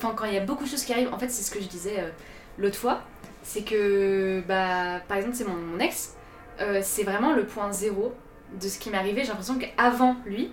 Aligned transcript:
enfin 0.00 0.14
quand 0.16 0.24
il 0.24 0.34
y 0.34 0.38
a 0.38 0.44
beaucoup 0.44 0.64
de 0.64 0.68
choses 0.68 0.84
qui 0.84 0.92
arrivent, 0.92 1.12
en 1.12 1.18
fait 1.18 1.28
c'est 1.28 1.42
ce 1.42 1.50
que 1.50 1.60
je 1.60 1.68
disais 1.68 2.00
euh, 2.00 2.10
l'autre 2.58 2.78
fois, 2.78 3.02
c'est 3.42 3.62
que 3.62 4.42
bah 4.48 5.00
par 5.06 5.18
exemple 5.18 5.36
c'est 5.36 5.46
mon, 5.46 5.78
ex, 5.78 6.14
euh, 6.60 6.80
c'est 6.82 7.04
vraiment 7.04 7.34
le 7.34 7.44
point 7.46 7.70
zéro 7.72 8.14
de 8.58 8.68
ce 8.68 8.78
qui 8.78 8.90
m'est 8.90 8.96
arrivé. 8.96 9.22
J'ai 9.22 9.28
l'impression 9.28 9.58
qu'avant 9.58 10.16
lui, 10.24 10.52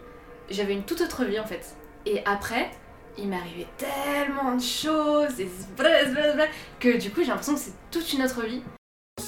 j'avais 0.50 0.74
une 0.74 0.84
toute 0.84 1.02
autre 1.02 1.24
vie 1.26 1.40
en 1.40 1.46
fait. 1.46 1.76
Et 2.06 2.22
après, 2.26 2.70
il 3.18 3.34
arrivé 3.34 3.68
tellement 3.78 4.56
de 4.56 4.62
choses, 4.62 5.36
que 6.80 6.98
du 6.98 7.10
coup 7.10 7.22
j'ai 7.22 7.28
l'impression 7.28 7.56
que 7.56 7.60
c'est 7.60 7.74
toute 7.92 8.14
une 8.14 8.24
autre 8.24 8.44
vie. 8.44 8.62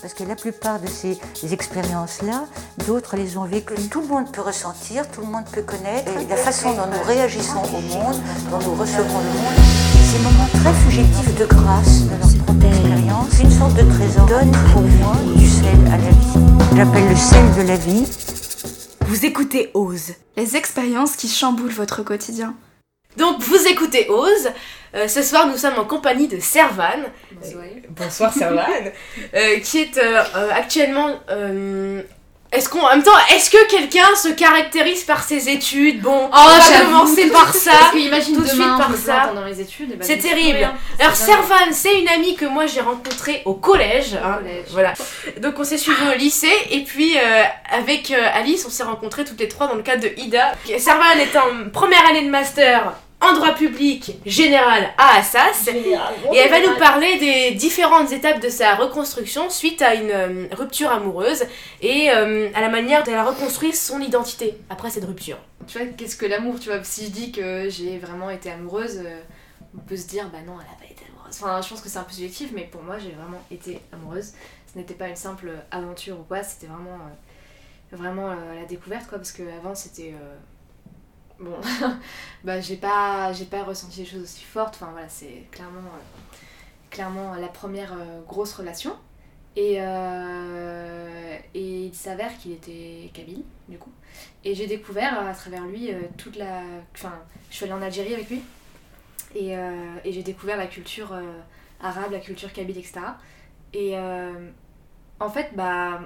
Parce 0.02 0.14
que 0.14 0.24
la 0.24 0.36
plupart 0.36 0.80
de 0.80 0.88
ces 0.88 1.20
expériences-là, 1.52 2.46
d'autres 2.88 3.18
les 3.18 3.38
ont 3.38 3.44
vécues. 3.44 3.90
Tout 3.90 4.02
le 4.02 4.08
monde 4.08 4.32
peut 4.32 4.42
ressentir, 4.42 5.10
tout 5.10 5.22
le 5.22 5.28
monde 5.28 5.46
peut 5.52 5.64
connaître. 5.64 6.12
Et 6.18 6.26
la 6.26 6.38
façon 6.38 6.74
dont 6.74 6.86
nous 6.86 7.04
réagissons 7.04 7.64
au 7.64 7.82
monde, 7.82 8.16
dont 8.50 8.60
nous 8.60 8.76
recevons 8.76 9.20
le 9.20 9.26
monde, 9.26 9.89
ces 10.10 10.18
moments 10.24 10.48
très 10.48 10.74
fugitifs 10.74 11.36
de 11.36 11.46
grâce 11.46 12.06
de 12.06 12.16
notre 12.16 12.44
propre 12.44 12.66
expérience, 12.66 13.40
une 13.44 13.52
sorte 13.52 13.76
de 13.76 13.94
trésor, 13.94 14.26
donne 14.26 14.52
pour 14.74 14.82
moi 14.82 15.16
du 15.36 15.48
sel 15.48 15.78
à 15.86 15.98
la 15.98 16.10
vie. 16.10 16.76
J'appelle 16.76 17.08
le 17.10 17.16
sel 17.16 17.64
de 17.64 17.68
la 17.68 17.76
vie. 17.76 18.08
Vous 19.02 19.26
écoutez 19.26 19.70
Ose. 19.76 20.14
Les 20.36 20.56
expériences 20.56 21.16
qui 21.16 21.28
chamboulent 21.28 21.70
votre 21.70 22.02
quotidien. 22.02 22.56
Donc 23.18 23.40
vous 23.42 23.68
écoutez 23.68 24.08
Ose. 24.10 24.50
Euh, 24.96 25.08
ce 25.08 25.22
soir 25.22 25.46
nous 25.46 25.58
sommes 25.58 25.78
en 25.78 25.86
compagnie 25.86 26.28
de 26.28 26.40
Servan. 26.40 27.06
Bonsoir 27.92 28.34
Servan. 28.34 28.64
euh, 29.36 29.60
qui 29.60 29.78
est 29.78 29.98
euh, 30.00 30.24
euh, 30.36 30.50
actuellement... 30.52 31.20
est-ce 32.52 32.68
qu'on, 32.68 32.82
en 32.82 32.90
même 32.90 33.04
temps, 33.04 33.12
est-ce 33.36 33.52
que 33.52 33.70
quelqu'un 33.70 34.16
se 34.16 34.30
caractérise 34.30 35.04
par 35.04 35.24
ses 35.24 35.50
études? 35.50 36.02
Bon, 36.02 36.30
on 36.32 36.46
va 36.48 36.80
commencer 36.84 37.30
par 37.30 37.54
ça. 37.54 37.72
Parce 37.72 37.92
que 37.92 37.98
imagine 37.98 38.36
tout 38.36 38.42
de 38.42 38.48
suite 38.48 38.60
par 38.60 38.92
ça. 38.96 39.14
plante 39.14 39.28
pendant 39.36 39.46
les 39.46 39.62
études. 39.62 39.92
et 39.92 39.96
bah, 39.96 40.06
C'est 40.06 40.18
terrible. 40.18 40.58
rien. 40.58 40.74
Alors 41.00 41.16
Servan, 41.16 41.72
c'est 41.72 42.00
une 42.00 42.08
amie 42.08 42.36
que 42.36 42.46
moi 42.46 42.66
j'ai 42.66 42.82
rencontrée 42.82 43.44
au 43.46 43.54
collège. 43.54 44.14
Au 44.14 44.26
hein. 44.26 44.40
collège. 44.40 44.66
Voilà. 44.72 44.94
Donc 45.42 45.60
on 45.60 45.64
s'est 45.64 45.78
suivis 45.78 46.10
au 46.14 46.18
lycée 46.18 46.52
et 46.72 46.84
puis 46.84 47.18
euh, 47.18 47.44
avec 47.72 48.10
euh, 48.10 48.18
Alice 48.34 48.66
on 48.66 48.72
s'est 48.72 48.84
rencontrés 48.84 49.26
toutes 49.26 49.40
les 49.40 49.48
trois 49.48 49.68
dans 49.68 49.76
le 49.76 49.84
cadre 49.84 50.02
de 50.02 50.12
IDA. 50.18 50.54
Servan 50.80 51.20
est 51.20 51.38
en 51.38 51.70
première 51.72 52.06
année 52.08 52.26
de 52.26 52.32
master 52.32 52.94
en 53.22 53.34
droit 53.34 53.54
public 53.54 54.18
général 54.26 54.90
à 54.98 55.18
Assas 55.18 55.68
et 55.68 56.38
elle 56.38 56.50
va 56.50 56.62
nous 56.62 56.78
parler 56.78 57.20
des 57.20 57.52
différentes 57.56 58.12
étapes 58.12 58.42
de 58.42 58.50
sa 58.50 58.76
reconstruction 58.76 59.50
suite 59.50 59.82
à 59.82 59.96
une 59.96 60.12
euh, 60.12 60.48
rupture 60.52 60.90
amoureuse 60.90 61.44
et 61.82 62.10
euh, 62.12 62.50
à 62.56 62.62
la 62.62 62.70
manière 62.70 63.04
dont 63.04 63.12
elle 63.12 63.18
a 63.18 63.26
reconstruit 63.26 63.74
son 63.74 64.00
identité 64.00 64.58
après 64.70 64.90
cette 64.90 65.06
rupture. 65.06 65.38
Tu 65.70 65.78
vois, 65.78 65.88
qu'est-ce 65.88 66.16
que 66.16 66.26
l'amour 66.26 66.60
Tu 66.60 66.70
vois, 66.70 66.84
si 66.84 67.06
je 67.06 67.12
dis 67.12 67.32
que 67.32 67.70
j'ai 67.70 68.00
vraiment 68.00 68.32
été 68.32 68.50
amoureuse, 68.50 69.04
euh, 69.06 69.22
on 69.78 69.82
peut 69.82 69.98
se 69.98 70.08
dire, 70.08 70.28
bah 70.32 70.40
non, 70.46 70.54
elle 70.60 70.66
a 70.66 70.80
pas 70.80 70.92
été 70.92 71.06
amoureuse. 71.12 71.36
Enfin, 71.40 71.62
je 71.62 71.70
pense 71.70 71.82
que 71.82 71.90
c'est 71.90 72.00
un 72.00 72.04
peu 72.04 72.12
subjectif, 72.12 72.52
mais 72.54 72.64
pour 72.64 72.82
moi, 72.82 72.98
j'ai 72.98 73.12
vraiment 73.12 73.42
été 73.52 73.80
amoureuse. 73.94 74.34
Ce 74.72 74.78
n'était 74.78 74.96
pas 74.96 75.08
une 75.08 75.16
simple 75.16 75.52
aventure 75.70 76.20
ou 76.20 76.24
quoi, 76.24 76.42
c'était 76.42 76.66
vraiment, 76.66 76.96
euh, 76.96 77.96
vraiment 77.96 78.32
euh, 78.32 78.56
la 78.60 78.66
découverte, 78.66 79.08
quoi, 79.08 79.20
parce 79.20 79.32
qu'avant, 79.32 79.76
c'était. 79.76 80.16
Bon, 81.40 81.56
bah 82.44 82.60
j'ai 82.60 82.76
pas, 82.76 83.32
pas 83.50 83.64
ressenti 83.64 84.02
des 84.02 84.06
choses 84.06 84.24
aussi 84.24 84.44
fortes. 84.44 84.76
Enfin 84.76 84.92
voilà, 84.92 85.08
c'est 85.08 85.48
clairement, 85.52 85.80
euh, 85.80 86.36
clairement 86.90 87.34
la 87.36 87.48
première 87.48 87.94
euh, 87.94 88.22
grosse 88.28 88.54
relation. 88.54 88.96
Et, 89.56 89.78
euh, 89.80 91.38
et 91.54 91.86
il 91.86 91.94
s'avère 91.94 92.38
qu'il 92.38 92.52
était 92.52 93.10
kabyle, 93.14 93.44
du 93.68 93.78
coup. 93.78 93.92
Et 94.44 94.54
j'ai 94.54 94.68
découvert 94.68 95.28
à 95.28 95.34
travers 95.34 95.66
lui 95.66 95.92
toute 96.18 96.36
la. 96.36 96.62
Enfin, 96.94 97.14
je 97.50 97.56
suis 97.56 97.66
allée 97.66 97.74
en 97.74 97.82
Algérie 97.82 98.14
avec 98.14 98.30
lui. 98.30 98.42
Et, 99.36 99.52
et 99.52 100.12
j'ai 100.12 100.24
découvert 100.24 100.58
la 100.58 100.68
culture 100.68 101.14
arabe, 101.82 102.12
la 102.12 102.20
culture 102.20 102.54
kabyle, 102.54 102.78
etc. 102.78 103.00
Et 103.74 103.98
en 105.20 105.30
fait, 105.30 105.50
bah. 105.56 106.02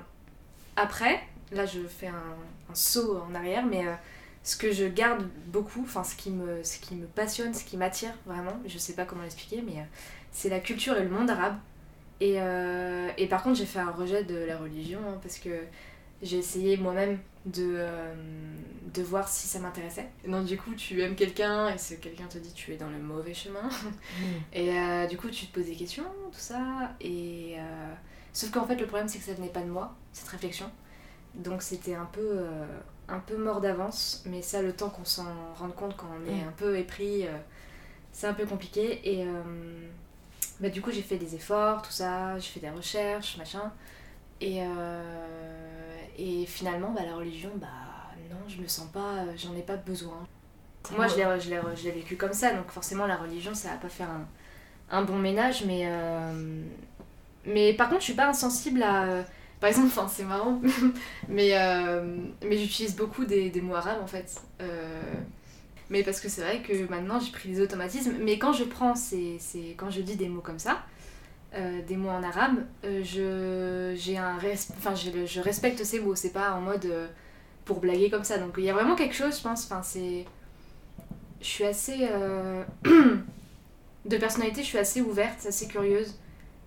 Après, 0.76 1.22
là 1.52 1.68
je 1.68 1.82
fais 1.82 2.08
un, 2.08 2.36
un 2.72 2.76
saut 2.76 3.22
en 3.30 3.36
arrière, 3.36 3.64
mais 3.64 3.86
ce 4.44 4.58
que 4.58 4.72
je 4.72 4.86
garde 4.86 5.28
beaucoup, 5.48 5.82
enfin 5.84 6.04
ce 6.04 6.16
qui 6.16 6.30
me, 6.30 6.64
ce 6.64 6.78
qui 6.80 6.96
me 6.96 7.08
passionne, 7.08 7.54
ce 7.54 7.64
qui 7.64 7.78
m'attire 7.78 8.14
vraiment, 8.26 8.60
je 8.66 8.78
sais 8.78 8.94
pas 8.94 9.06
comment 9.06 9.24
l'expliquer, 9.24 9.62
mais 9.66 9.80
euh, 9.80 9.84
c'est 10.32 10.50
la 10.50 10.60
culture 10.60 10.98
et 10.98 11.04
le 11.04 11.10
monde 11.10 11.30
arabe. 11.30 11.56
Et, 12.20 12.36
euh, 12.38 13.10
et 13.18 13.28
par 13.28 13.44
contre, 13.44 13.58
j'ai 13.58 13.66
fait 13.66 13.80
un 13.80 13.92
rejet 13.92 14.24
de 14.24 14.36
la 14.36 14.58
religion 14.58 15.00
hein, 15.08 15.20
parce 15.22 15.40
que 15.40 15.50
j'ai 16.22 16.38
essayé 16.38 16.78
moi-même 16.78 17.20
de, 17.46 17.74
euh, 17.76 18.14
de 18.94 19.02
voir 19.04 19.28
si 19.28 19.48
ça 19.48 19.60
m'intéressait. 19.60 20.08
Et 20.26 20.30
Donc 20.30 20.46
du 20.46 20.58
coup, 20.58 20.74
tu 20.76 21.02
aimes 21.02 21.16
quelqu'un 21.16 21.70
et 21.70 21.78
ce 21.78 21.96
quelqu'un 21.96 22.28
te 22.28 22.38
dit 22.38 22.54
tu 22.54 22.74
es 22.74 22.78
dans 22.78 22.90
le 22.90 23.00
mauvais 23.00 23.34
chemin. 23.34 23.70
Et 24.54 24.78
euh, 24.78 25.08
du 25.08 25.18
coup, 25.18 25.30
tu 25.30 25.48
te 25.48 25.54
poses 25.54 25.68
des 25.68 25.76
questions, 25.76 26.06
tout 26.32 26.40
ça. 26.40 26.92
Et 27.02 27.58
sauf 28.32 28.52
qu'en 28.52 28.66
fait, 28.66 28.76
le 28.76 28.86
problème 28.88 29.08
c'est 29.08 29.20
que 29.20 29.26
ça 29.26 29.34
venait 29.34 29.50
pas 29.50 29.62
de 29.62 29.70
moi, 29.70 29.96
cette 30.14 30.30
réflexion. 30.30 30.70
Donc 31.36 31.62
c'était 31.62 31.96
un 31.96 32.06
peu, 32.06 32.46
un 33.08 33.20
peu 33.20 33.38
mort 33.38 33.62
d'avance. 33.62 34.24
Mais 34.26 34.42
ça, 34.42 34.62
le 34.62 34.74
temps 34.74 34.90
qu'on 34.90 35.06
s'en 35.06 35.26
rende 35.56 35.76
compte 35.76 35.96
quand 35.96 36.08
on 36.08 36.32
est 36.32 36.44
un 36.44 36.54
peu 36.56 36.78
épris, 36.78 37.28
euh, 37.28 37.38
c'est 38.12 38.28
un 38.28 38.34
peu 38.34 38.46
compliqué. 38.46 39.02
Et 39.04 39.26
euh, 39.26 39.42
bah, 40.60 40.70
du 40.70 40.82
coup, 40.82 40.92
j'ai 40.92 41.02
fait 41.02 41.18
des 41.18 41.36
efforts, 41.36 41.82
tout 41.82 41.92
ça. 41.92 42.38
J'ai 42.40 42.50
fait 42.50 42.60
des 42.60 42.70
recherches, 42.70 43.38
machin. 43.38 43.72
Et, 44.42 44.62
euh, 44.62 45.98
et 46.18 46.46
finalement, 46.46 46.92
bah, 46.92 47.02
la 47.06 47.16
religion, 47.16 47.52
bah 47.56 47.68
non, 48.30 48.38
je 48.48 48.62
me 48.62 48.68
sens 48.68 48.88
pas, 48.88 49.26
j'en 49.38 49.56
ai 49.56 49.62
pas 49.62 49.78
besoin. 49.78 50.28
Moi, 50.96 51.08
je 51.08 51.84
l'ai, 51.84 51.92
vécu 51.92 52.18
comme 52.18 52.34
ça, 52.34 52.54
donc 52.54 52.70
forcément, 52.70 53.06
la 53.06 53.16
religion, 53.16 53.54
ça 53.54 53.70
va 53.70 53.78
pas 53.78 53.88
faire 53.88 54.10
un, 54.10 54.28
un 54.92 55.04
bon 55.04 55.18
ménage, 55.18 55.64
mais, 55.66 55.88
mais 57.46 57.74
par 57.74 57.88
contre, 57.88 58.02
je 58.02 58.06
suis 58.06 58.16
pas 58.16 58.28
insensible 58.28 58.84
à. 58.84 59.24
Par 59.64 59.70
exemple, 59.70 59.94
c'est 60.10 60.26
marrant, 60.26 60.60
mais, 61.30 61.52
euh, 61.54 62.18
mais 62.46 62.58
j'utilise 62.58 62.98
beaucoup 62.98 63.24
des, 63.24 63.50
mots 63.62 63.76
arabes 63.76 64.02
en 64.04 64.08
fait. 64.08 64.42
Euh, 64.60 65.14
mais 65.90 66.04
parce 66.04 66.20
que 66.20 66.28
c'est 66.28 66.42
vrai 66.42 66.62
que 66.62 66.86
maintenant 66.90 67.18
j'ai 67.22 67.32
pris 67.32 67.48
des 67.48 67.62
automatismes, 67.62 68.16
mais 68.20 68.38
quand 68.38 68.52
je 68.52 68.66
prends 68.66 68.94
ces, 68.94 69.38
ces- 69.40 69.74
quand 69.78 69.90
je 69.90 70.02
dis 70.02 70.18
des 70.18 70.28
mots 70.28 70.42
comme 70.42 70.60
ça, 70.60 70.84
euh, 71.56 71.82
des 71.88 71.96
mots 71.96 72.10
en 72.10 72.24
arabe, 72.24 72.66
je, 72.84 73.94
j'ai 73.96 74.18
un 74.18 74.36
enfin, 74.36 74.96
je 74.96 75.40
respecte 75.40 75.82
ces 75.86 76.02
mots, 76.02 76.16
c'est 76.16 76.34
pas 76.34 76.52
en 76.52 76.60
mode 76.60 76.92
pour 77.64 77.80
blaguer 77.80 78.10
comme 78.10 78.26
ça. 78.26 78.40
Donc 78.40 78.56
il 78.58 78.66
y 78.66 78.70
a 78.70 78.74
vraiment 78.74 78.96
quelque 78.96 79.16
chose, 79.16 79.38
je 79.38 79.44
pense, 79.44 79.64
enfin, 79.64 79.82
c'est. 79.82 80.26
Je 81.40 81.48
suis 81.48 81.64
assez. 81.64 82.10
de 82.84 84.18
personnalité, 84.18 84.62
je 84.62 84.68
suis 84.68 84.78
assez 84.78 85.00
ouverte, 85.00 85.46
assez 85.46 85.70
curieuse 85.70 86.16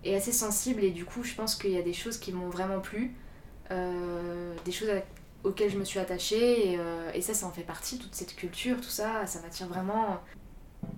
et 0.06 0.16
assez 0.16 0.32
sensible, 0.32 0.82
et 0.84 0.90
du 0.90 1.04
coup, 1.04 1.22
je 1.24 1.34
pense 1.34 1.54
qu'il 1.54 1.70
y 1.70 1.78
a 1.78 1.82
des 1.82 1.92
choses 1.92 2.18
qui 2.18 2.32
m'ont 2.32 2.48
vraiment 2.48 2.80
plu, 2.80 3.14
euh, 3.70 4.54
des 4.64 4.72
choses 4.72 4.88
auxquelles 5.44 5.70
je 5.70 5.78
me 5.78 5.84
suis 5.84 5.98
attachée, 5.98 6.72
et, 6.72 6.76
euh, 6.78 7.10
et 7.14 7.20
ça, 7.20 7.34
ça 7.34 7.46
en 7.46 7.50
fait 7.50 7.62
partie, 7.62 7.98
toute 7.98 8.14
cette 8.14 8.34
culture, 8.36 8.76
tout 8.80 8.88
ça, 8.90 9.26
ça 9.26 9.40
m'attire 9.40 9.66
vraiment. 9.68 10.18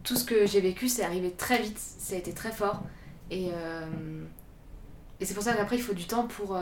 Tout 0.04 0.16
ce 0.16 0.24
que 0.24 0.46
j'ai 0.46 0.60
vécu, 0.60 0.88
c'est 0.88 1.02
arrivé 1.04 1.30
très 1.30 1.58
vite, 1.60 1.78
ça 1.78 2.14
a 2.14 2.19
été 2.19 2.32
très 2.32 2.52
fort. 2.52 2.82
Et, 3.30 3.50
euh, 3.52 4.24
et 5.20 5.25
c'est 5.25 5.34
pour 5.34 5.42
ça 5.42 5.54
qu'après, 5.54 5.76
il 5.76 5.82
faut 5.82 5.94
du 5.94 6.06
temps 6.06 6.26
pour, 6.26 6.58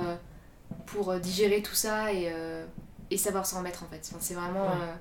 pour 0.86 1.14
digérer 1.16 1.62
tout 1.62 1.74
ça 1.74 2.12
et, 2.12 2.32
et 3.10 3.16
savoir 3.16 3.46
s'en 3.46 3.58
remettre 3.58 3.82
en 3.84 3.86
fait. 3.86 4.02
Enfin, 4.10 4.18
c'est 4.20 4.34
vraiment. 4.34 4.66
Ouais. 4.66 4.94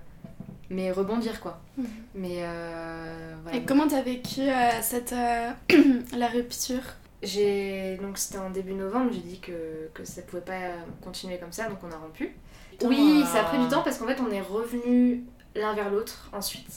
mais 0.69 0.91
rebondir 0.91 1.39
quoi. 1.41 1.59
Mhm. 1.77 1.85
Mais 2.15 2.37
euh, 2.39 3.35
voilà. 3.43 3.57
Et 3.57 3.63
comment 3.63 3.87
t'as 3.87 4.01
vécu 4.01 4.41
euh, 4.41 4.81
cette, 4.81 5.13
euh, 5.13 5.51
la 6.17 6.27
rupture? 6.27 6.81
J'ai 7.25 7.97
donc 8.01 8.17
c'était 8.17 8.37
en 8.37 8.49
début 8.49 8.73
novembre, 8.73 9.11
j'ai 9.13 9.19
dit 9.19 9.39
que, 9.39 9.89
que 9.93 10.05
ça 10.05 10.21
pouvait 10.21 10.41
pas 10.41 10.59
continuer 11.03 11.37
comme 11.37 11.51
ça, 11.51 11.67
donc 11.67 11.79
on 11.83 11.91
a 11.91 11.97
rompu. 11.97 12.35
Oui, 12.83 13.21
euh, 13.23 13.25
ça 13.25 13.41
a 13.41 13.43
pris 13.45 13.57
du 13.57 13.67
temps 13.67 13.81
parce 13.83 13.97
qu'en 13.97 14.05
fait 14.07 14.19
on 14.21 14.31
est 14.31 14.41
revenus 14.41 15.21
l'un 15.55 15.73
vers 15.73 15.89
l'autre 15.89 16.29
ensuite. 16.33 16.67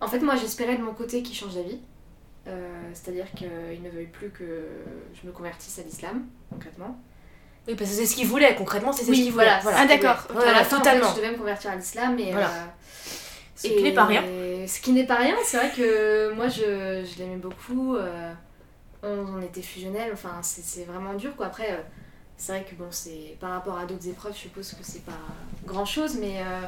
En 0.00 0.06
fait 0.08 0.20
moi 0.20 0.36
j'espérais 0.36 0.76
de 0.76 0.82
mon 0.82 0.94
côté 0.94 1.22
qu'il 1.22 1.34
change 1.36 1.54
d'avis. 1.54 1.78
Euh, 2.48 2.90
C'est-à-dire 2.94 3.26
qu'il 3.36 3.82
ne 3.82 3.90
veuille 3.90 4.06
plus 4.06 4.30
que 4.30 4.64
je 5.20 5.26
me 5.26 5.32
convertisse 5.32 5.78
à 5.78 5.82
l'islam, 5.82 6.24
concrètement. 6.50 6.98
Oui, 7.68 7.74
parce 7.74 7.90
que 7.90 7.96
c'est 7.96 8.06
ce 8.06 8.14
qu'il 8.16 8.26
voulait, 8.26 8.54
concrètement, 8.54 8.92
c'est 8.92 9.04
ce 9.04 9.10
qu'il 9.12 9.30
voulait. 9.30 9.58
voilà. 9.62 9.78
Ah, 9.82 9.86
d'accord. 9.86 10.26
En 10.30 10.34
totalement. 10.64 11.04
fait, 11.06 11.10
je 11.10 11.16
devais 11.16 11.32
me 11.32 11.36
convertir 11.36 11.70
à 11.72 11.76
l'islam 11.76 12.18
et 12.18 12.32
Voilà. 12.32 12.48
euh, 12.48 12.66
Ce 13.54 13.68
qui 13.68 13.82
n'est 13.82 13.92
pas 13.92 14.04
rien. 14.06 14.24
Ce 14.66 14.80
qui 14.80 14.92
n'est 14.92 15.06
pas 15.06 15.16
rien, 15.16 15.34
c'est 15.44 15.58
vrai 15.58 15.70
que 15.76 16.32
moi 16.32 16.48
je, 16.48 17.04
je 17.04 17.18
l'aimais 17.18 17.36
beaucoup, 17.36 17.96
euh, 17.96 18.32
on, 19.02 19.38
on 19.38 19.42
était 19.42 19.62
fusionnels, 19.62 20.10
enfin 20.12 20.40
c'est 20.42 20.84
vraiment 20.84 21.14
dur 21.14 21.34
quoi. 21.36 21.46
Après, 21.46 21.72
euh, 21.72 21.80
c'est 22.36 22.52
vrai 22.52 22.64
que 22.68 22.74
bon, 22.74 22.88
c'est 22.90 23.36
par 23.40 23.50
rapport 23.50 23.78
à 23.78 23.84
d'autres 23.86 24.08
épreuves, 24.08 24.32
je 24.34 24.40
suppose 24.40 24.72
que 24.72 24.82
c'est 24.82 25.04
pas 25.04 25.12
grand 25.66 25.84
chose, 25.84 26.16
mais 26.20 26.40
euh, 26.40 26.62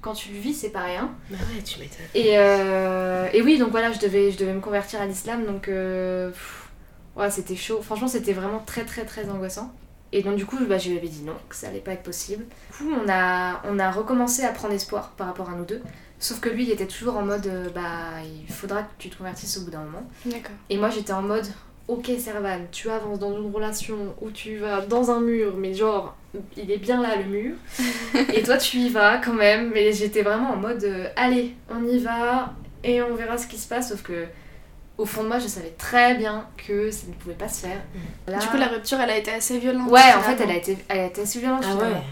quand 0.00 0.14
tu 0.14 0.32
le 0.32 0.38
vis, 0.38 0.54
c'est 0.54 0.70
pas 0.70 0.82
rien. 0.82 1.14
Bah 1.30 1.36
ouais, 1.54 1.62
tu 1.62 1.78
m'étonnes. 1.78 2.06
Et, 2.14 2.38
euh, 2.38 3.28
et 3.32 3.42
oui, 3.42 3.58
donc 3.58 3.70
voilà, 3.70 3.92
je 3.92 4.00
devais, 4.00 4.30
je 4.30 4.38
devais 4.38 4.52
me 4.52 4.60
convertir 4.60 5.00
à 5.00 5.06
l'islam, 5.06 5.44
donc 5.44 5.66
pff, 5.66 6.68
ouais, 7.16 7.30
c'était 7.30 7.56
chaud. 7.56 7.80
Franchement, 7.82 8.08
c'était 8.08 8.32
vraiment 8.32 8.60
très 8.60 8.84
très 8.84 9.04
très 9.04 9.28
angoissant. 9.28 9.72
Et 10.12 10.22
donc 10.22 10.36
du 10.36 10.46
coup, 10.46 10.58
bah, 10.68 10.78
je 10.78 10.90
lui 10.90 10.96
avais 10.98 11.08
dit 11.08 11.22
non, 11.22 11.34
que 11.48 11.56
ça 11.56 11.66
allait 11.68 11.80
pas 11.80 11.92
être 11.92 12.04
possible. 12.04 12.44
Du 12.70 12.84
coup, 12.84 12.92
on 13.04 13.08
a, 13.10 13.60
on 13.64 13.80
a 13.80 13.90
recommencé 13.90 14.44
à 14.44 14.52
prendre 14.52 14.72
espoir 14.72 15.10
par 15.16 15.26
rapport 15.26 15.50
à 15.50 15.54
nous 15.54 15.64
deux. 15.64 15.82
Sauf 16.24 16.40
que 16.40 16.48
lui, 16.48 16.62
il 16.64 16.70
était 16.70 16.86
toujours 16.86 17.18
en 17.18 17.22
mode 17.22 17.46
euh, 17.48 17.68
bah 17.74 18.22
il 18.24 18.50
faudra 18.50 18.82
que 18.84 18.88
tu 18.98 19.10
te 19.10 19.18
convertisses 19.18 19.58
au 19.58 19.60
bout 19.60 19.70
d'un 19.70 19.80
moment. 19.82 20.04
D'accord. 20.24 20.56
Et 20.70 20.78
moi, 20.78 20.88
j'étais 20.88 21.12
en 21.12 21.20
mode 21.20 21.46
ok, 21.86 22.10
Servan, 22.18 22.60
tu 22.72 22.88
avances 22.88 23.18
dans 23.18 23.36
une 23.36 23.52
relation 23.52 24.14
où 24.22 24.30
tu 24.30 24.56
vas 24.56 24.80
dans 24.80 25.10
un 25.10 25.20
mur, 25.20 25.52
mais 25.58 25.74
genre 25.74 26.16
il 26.56 26.70
est 26.70 26.78
bien 26.78 27.02
là 27.02 27.16
le 27.16 27.24
mur. 27.24 27.54
et 28.32 28.42
toi, 28.42 28.56
tu 28.56 28.78
y 28.78 28.88
vas 28.88 29.18
quand 29.18 29.34
même. 29.34 29.70
Mais 29.74 29.92
j'étais 29.92 30.22
vraiment 30.22 30.52
en 30.52 30.56
mode 30.56 30.82
euh, 30.84 31.08
allez, 31.16 31.54
on 31.70 31.84
y 31.86 31.98
va 31.98 32.54
et 32.82 33.02
on 33.02 33.14
verra 33.14 33.36
ce 33.36 33.46
qui 33.46 33.58
se 33.58 33.68
passe. 33.68 33.90
Sauf 33.90 34.02
que 34.02 34.24
au 34.96 35.04
fond 35.04 35.24
de 35.24 35.28
moi, 35.28 35.38
je 35.40 35.46
savais 35.46 35.74
très 35.76 36.14
bien 36.14 36.46
que 36.56 36.90
ça 36.90 37.06
ne 37.06 37.12
pouvait 37.12 37.34
pas 37.34 37.48
se 37.48 37.66
faire. 37.66 37.82
Là- 38.28 38.38
Du 38.38 38.46
coup, 38.46 38.56
la 38.56 38.68
rupture, 38.68 38.98
elle 38.98 39.10
a 39.10 39.18
été 39.18 39.30
assez 39.30 39.58
violente. 39.58 39.90
Ouais, 39.90 40.00
en 40.16 40.22
fait, 40.22 40.40
elle 40.42 40.50
a 40.50 40.56
été, 40.56 40.78
elle 40.88 41.00
a 41.00 41.06
été 41.06 41.20
assez 41.20 41.38
violente. 41.40 41.64
Ah 41.66 41.70
finalement. 41.72 41.96
ouais. 41.96 42.02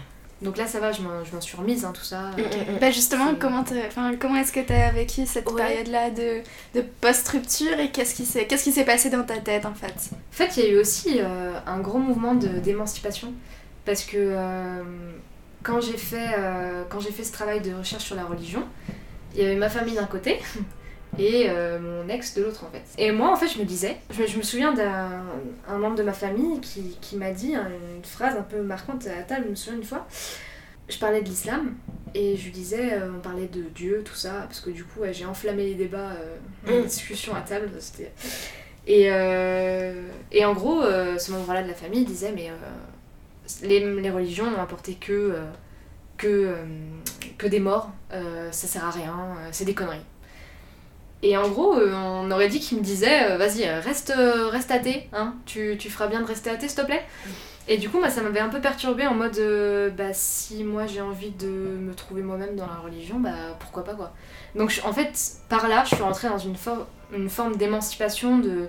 Donc 0.43 0.57
là, 0.57 0.67
ça 0.67 0.79
va, 0.79 0.91
je 0.91 1.01
m'en 1.01 1.23
je 1.23 1.33
m'en 1.33 1.41
suis 1.41 1.55
remise, 1.57 1.85
hein, 1.85 1.93
tout 1.93 2.03
ça. 2.03 2.31
Bah 2.81 2.91
justement, 2.91 3.33
comment, 3.39 3.63
comment 4.19 4.35
est-ce 4.35 4.51
que 4.51 4.59
tu 4.59 4.73
as 4.73 4.91
vécu 4.91 5.25
cette 5.25 5.49
Ouais. 5.49 5.55
période-là 5.63 6.09
de, 6.09 6.41
de 6.75 6.81
post-rupture 7.01 7.79
et 7.79 7.89
qu'est-ce 7.91 8.13
qui 8.13 8.25
s'est 8.25 8.45
qu'est-ce 8.45 8.65
qui 8.65 8.71
s'est 8.73 8.83
passé 8.85 9.09
dans 9.09 9.23
ta 9.23 9.37
tête 9.37 9.65
en 9.65 9.73
fait? 9.73 9.93
En 10.11 10.35
fait, 10.35 10.57
il 10.57 10.63
y 10.63 10.67
a 10.67 10.69
eu 10.71 10.77
aussi 10.79 11.19
euh, 11.19 11.53
un 11.65 11.79
gros 11.79 11.97
mouvement 11.99 12.35
de- 12.35 12.59
d'émancipation 12.59 13.33
parce 13.85 14.03
que 14.03 14.17
euh, 14.17 14.83
quand 15.63 15.79
j'ai 15.79 15.97
fait, 15.97 16.31
euh, 16.37 16.83
quand 16.89 16.99
j'ai 16.99 17.11
fait 17.11 17.23
ce 17.23 17.31
travail 17.31 17.61
de 17.61 17.73
recherche 17.73 18.03
sur 18.03 18.15
la 18.17 18.25
religion, 18.25 18.63
il 19.35 19.41
y 19.41 19.45
avait 19.45 19.55
ma 19.55 19.69
famille 19.69 19.95
d'un 19.95 20.05
côté 20.05 20.39
et 21.19 21.45
euh, 21.49 21.79
mon 21.79 22.09
ex 22.09 22.33
de 22.35 22.43
l'autre 22.43 22.63
en 22.65 22.69
fait. 22.71 22.83
Et 22.97 23.11
moi, 23.11 23.31
en 23.31 23.35
fait, 23.35 23.47
je 23.47 23.59
me 23.59 23.65
disais, 23.65 23.97
je, 24.11 24.21
me- 24.21 24.27
je 24.27 24.37
me 24.37 24.41
souviens 24.43 24.73
d'un 24.73 25.21
un 25.67 25.77
membre 25.77 25.95
de 25.95 26.03
ma 26.03 26.13
famille 26.13 26.59
qui, 26.61 26.97
qui 27.01 27.17
m'a 27.17 27.31
dit 27.31 27.53
une 27.55 28.03
phrase 28.03 28.35
un 28.37 28.41
peu 28.43 28.61
marquante 28.61 29.05
à 29.07 29.15
la 29.15 29.21
table, 29.23 29.43
je 29.45 29.49
me 29.51 29.55
souviens 29.55 29.79
une 29.79 29.85
fois. 29.85 30.07
Je 30.89 30.97
parlais 30.97 31.21
de 31.21 31.25
l'islam 31.29 31.75
et 32.13 32.35
je 32.35 32.43
lui 32.43 32.51
disais, 32.51 32.93
euh, 32.93 33.09
on 33.15 33.19
parlait 33.21 33.47
de 33.47 33.61
Dieu, 33.73 34.01
tout 34.03 34.15
ça, 34.15 34.31
parce 34.47 34.59
que 34.59 34.69
du 34.69 34.83
coup, 34.83 34.99
ouais, 34.99 35.13
j'ai 35.13 35.25
enflammé 35.25 35.65
les 35.65 35.75
débats, 35.75 36.11
euh, 36.11 36.35
les 36.67 36.79
Mm. 36.81 36.85
discussions 36.85 37.33
à 37.35 37.41
table, 37.41 37.69
c'était 37.79 38.11
et, 38.85 39.05
euh, 39.09 39.93
et 40.31 40.43
en 40.43 40.53
gros, 40.53 40.81
ce 40.83 41.31
membre-là 41.31 41.63
de 41.63 41.69
la 41.69 41.73
famille 41.73 42.03
disait 42.03 42.33
Mais 42.35 42.51
les, 43.61 44.01
les 44.01 44.09
religions 44.09 44.49
n'ont 44.51 44.61
apporté 44.61 44.95
que, 44.95 45.35
que, 46.17 46.53
que 47.37 47.47
des 47.47 47.59
morts, 47.61 47.91
ça 48.11 48.67
sert 48.67 48.83
à 48.85 48.91
rien, 48.91 49.15
c'est 49.51 49.65
des 49.65 49.73
conneries. 49.73 50.01
Et 51.25 51.37
en 51.37 51.47
gros, 51.47 51.75
euh, 51.77 51.93
on 51.95 52.29
aurait 52.31 52.49
dit 52.49 52.59
qu'il 52.59 52.77
me 52.77 52.83
disait 52.83 53.31
euh, 53.31 53.37
Vas-y, 53.37 53.63
euh, 53.65 53.79
reste, 53.79 54.13
reste 54.51 54.69
athée, 54.71 55.09
hein, 55.13 55.33
tu, 55.45 55.77
tu 55.79 55.89
feras 55.89 56.07
bien 56.07 56.19
de 56.21 56.25
rester 56.25 56.49
athée, 56.49 56.67
s'il 56.67 56.77
te 56.81 56.85
plaît. 56.85 57.03
Et 57.69 57.77
du 57.77 57.89
coup, 57.89 57.97
moi, 57.99 58.09
ça 58.09 58.21
m'avait 58.21 58.41
un 58.41 58.49
peu 58.49 58.59
perturbée 58.59 59.07
en 59.07 59.13
mode 59.13 59.37
euh, 59.37 59.89
Bah, 59.89 60.11
si 60.11 60.65
moi 60.65 60.85
j'ai 60.85 60.99
envie 60.99 61.29
de 61.31 61.47
me 61.47 61.93
trouver 61.95 62.21
moi-même 62.21 62.57
dans 62.57 62.67
la 62.67 62.75
religion, 62.83 63.19
bah 63.21 63.31
pourquoi 63.59 63.85
pas 63.85 63.93
quoi. 63.93 64.11
Donc, 64.55 64.69
je- 64.69 64.81
en 64.81 64.91
fait, 64.91 65.13
par 65.47 65.69
là, 65.69 65.83
je 65.89 65.95
suis 65.95 66.03
rentrée 66.03 66.27
dans 66.27 66.37
une, 66.37 66.57
for- 66.57 66.87
une 67.15 67.29
forme 67.29 67.55
d'émancipation, 67.55 68.37
de, 68.39 68.67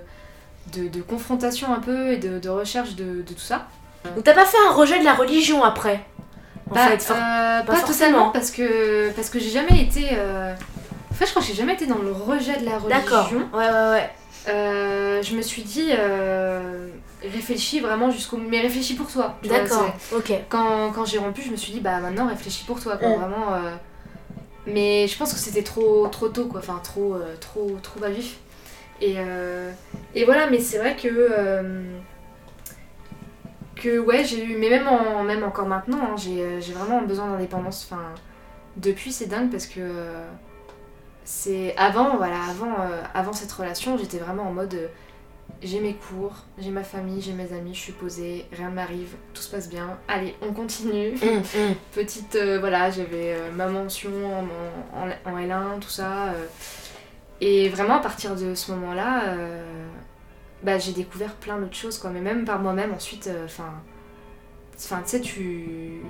de, 0.73 0.87
de 0.87 1.01
confrontation 1.01 1.73
un 1.73 1.79
peu 1.79 2.13
et 2.13 2.17
de, 2.17 2.39
de 2.39 2.47
recherche 2.49 2.95
de, 2.95 3.21
de 3.21 3.33
tout 3.33 3.39
ça. 3.39 3.67
Donc 4.15 4.23
t'as 4.23 4.33
pas 4.33 4.45
fait 4.45 4.57
un 4.69 4.71
rejet 4.71 4.99
de 4.99 5.03
la 5.03 5.13
religion 5.15 5.63
après 5.63 6.05
En 6.71 6.75
Bah, 6.75 6.87
fait, 6.87 7.11
euh, 7.11 7.63
pas, 7.63 7.81
totalement 7.81 8.29
parce 8.29 8.51
que, 8.51 9.09
parce 9.11 9.29
que 9.29 9.39
j'ai 9.39 9.49
jamais 9.49 9.81
été. 9.81 10.09
euh, 10.13 10.53
En 11.15 11.17
fait, 11.17 11.27
je 11.27 11.29
crois 11.31 11.41
que 11.41 11.47
j'ai 11.47 11.53
jamais 11.53 11.75
été 11.75 11.87
dans 11.87 11.97
le 11.99 12.11
rejet 12.11 12.57
de 12.59 12.65
la 12.65 12.77
D'accord. 12.77 13.29
religion. 13.29 13.47
Ouais, 13.53 13.65
ouais, 13.69 13.89
ouais. 13.91 14.09
Euh, 14.49 15.23
je 15.23 15.33
me 15.35 15.41
suis 15.41 15.61
dit, 15.61 15.91
euh, 15.97 16.89
réfléchis 17.23 17.79
vraiment 17.79 18.11
jusqu'au. 18.11 18.35
Mais 18.35 18.59
réfléchis 18.59 18.95
pour 18.95 19.07
toi. 19.07 19.37
D'accord. 19.43 19.93
Ok. 20.13 20.33
Quand, 20.49 20.91
quand 20.93 21.05
j'ai 21.05 21.17
rompu, 21.17 21.41
je 21.41 21.51
me 21.51 21.55
suis 21.55 21.71
dit, 21.71 21.79
bah 21.79 21.99
maintenant 22.01 22.27
réfléchis 22.27 22.65
pour 22.65 22.81
toi, 22.81 22.97
quoi, 22.97 23.07
Mm. 23.09 23.13
vraiment. 23.15 23.53
euh, 23.53 23.71
Mais 24.67 25.07
je 25.07 25.17
pense 25.17 25.31
que 25.31 25.39
c'était 25.39 25.63
trop, 25.63 26.05
trop 26.09 26.27
tôt, 26.27 26.47
quoi. 26.47 26.59
Enfin, 26.59 26.81
trop, 26.83 27.15
trop, 27.39 27.77
trop 27.81 28.03
à 28.03 28.09
vif. 28.09 28.35
Et, 29.01 29.15
et 30.15 30.25
voilà, 30.25 30.49
mais 30.49 30.59
c'est 30.59 30.79
vrai 30.79 30.97
que. 30.97 31.29
que 33.75 33.99
ouais, 33.99 34.23
j'ai 34.25 34.43
eu. 34.43 34.57
Mais 34.57 34.69
même, 34.69 34.87
en, 34.87 35.23
même 35.23 35.43
encore 35.43 35.65
maintenant, 35.67 35.99
hein, 36.11 36.15
j'ai 36.17 36.59
j'ai 36.61 36.73
vraiment 36.73 37.01
besoin 37.01 37.27
d'indépendance. 37.31 37.87
Enfin, 37.89 38.03
depuis, 38.77 39.11
c'est 39.13 39.27
dingue 39.27 39.49
parce 39.49 39.65
que. 39.65 39.79
C'est 41.25 41.75
avant 41.75 42.17
voilà 42.17 42.43
avant 42.49 42.79
euh, 42.81 43.01
avant 43.15 43.33
cette 43.33 43.51
relation 43.51 43.97
j'étais 43.97 44.19
vraiment 44.19 44.43
en 44.43 44.51
mode 44.53 44.75
euh, 44.75 44.87
j'ai 45.63 45.79
mes 45.79 45.95
cours 45.95 46.35
j'ai 46.59 46.69
ma 46.69 46.83
famille 46.83 47.19
j'ai 47.19 47.33
mes 47.33 47.51
amis 47.51 47.73
je 47.73 47.79
suis 47.79 47.93
posée 47.93 48.45
rien 48.51 48.69
ne 48.69 48.75
m'arrive 48.75 49.15
tout 49.33 49.41
se 49.41 49.49
passe 49.49 49.67
bien. 49.67 49.97
Allez 50.07 50.35
on 50.41 50.53
continue. 50.53 51.15
Hum, 51.21 51.37
hum. 51.37 51.75
petite 51.93 52.35
euh, 52.35 52.59
voilà 52.59 52.91
j'avais 52.91 53.35
ma 53.55 53.67
mention 53.67 54.11
en, 54.23 54.45
en, 54.95 55.31
en 55.33 55.37
L1 55.37 55.79
tout 55.79 55.89
ça 55.89 56.33
et 57.41 57.69
vraiment 57.69 57.95
à 57.95 57.99
partir 57.99 58.35
de 58.35 58.53
ce 58.53 58.71
moment 58.71 58.93
là 58.93 59.23
bah, 60.63 60.77
j'ai 60.77 60.93
découvert 60.93 61.33
plein 61.33 61.57
d'autres 61.59 61.75
choses 61.75 61.97
quoi. 61.97 62.11
Mais 62.11 62.21
même 62.21 62.45
par 62.45 62.59
moi-même 62.59 62.93
ensuite 62.93 63.29
enfin 63.45 63.73
enfin 64.75 65.01
tu 65.03 65.09
sais 65.09 65.21
tu 65.21 66.01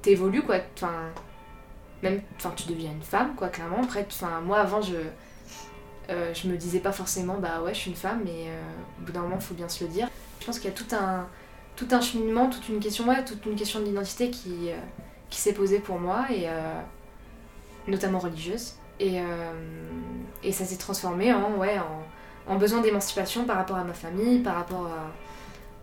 t'évolues 0.00 0.42
quoi. 0.42 0.56
Enfin 0.76 0.92
même 2.02 2.22
enfin 2.36 2.52
tu 2.56 2.68
deviens 2.68 2.90
une 2.90 3.02
femme 3.02 3.34
quoi 3.36 3.48
clairement. 3.48 3.82
Après 3.82 4.06
enfin 4.08 4.40
moi 4.40 4.58
avant 4.58 4.82
je 4.82 4.96
euh, 6.10 6.34
je 6.34 6.48
me 6.48 6.56
disais 6.56 6.80
pas 6.80 6.92
forcément 6.92 7.38
bah 7.38 7.62
ouais 7.62 7.74
je 7.74 7.80
suis 7.80 7.90
une 7.90 7.96
femme 7.96 8.22
mais 8.24 8.46
euh, 8.48 8.60
au 9.00 9.06
bout 9.06 9.12
d'un 9.12 9.22
moment 9.22 9.40
faut 9.40 9.54
bien 9.54 9.68
se 9.68 9.84
le 9.84 9.90
dire. 9.90 10.08
Je 10.40 10.46
pense 10.46 10.58
qu'il 10.58 10.70
y 10.70 10.72
a 10.72 10.76
tout 10.76 10.94
un 10.94 11.26
tout 11.76 11.88
un 11.90 12.00
cheminement 12.00 12.48
toute 12.48 12.68
une 12.68 12.80
question 12.80 13.06
ouais 13.08 13.24
toute 13.24 13.44
une 13.46 13.56
question 13.56 13.80
d'identité 13.80 14.30
qui 14.30 14.70
euh, 14.70 14.76
qui 15.28 15.38
s'est 15.38 15.52
posée 15.52 15.78
pour 15.78 15.98
moi 15.98 16.26
et 16.30 16.48
notamment 17.86 18.18
religieuse. 18.18 18.74
Et 18.98 19.20
et 20.42 20.52
ça 20.52 20.64
s'est 20.64 20.76
transformé 20.76 21.32
en 21.32 21.54
ouais 21.54 21.78
en 22.48 22.56
besoin 22.56 22.80
d'émancipation 22.80 23.44
par 23.44 23.56
rapport 23.56 23.76
à 23.76 23.84
ma 23.84 23.94
famille 23.94 24.40
par 24.40 24.56
rapport 24.56 24.86
à 24.86 25.12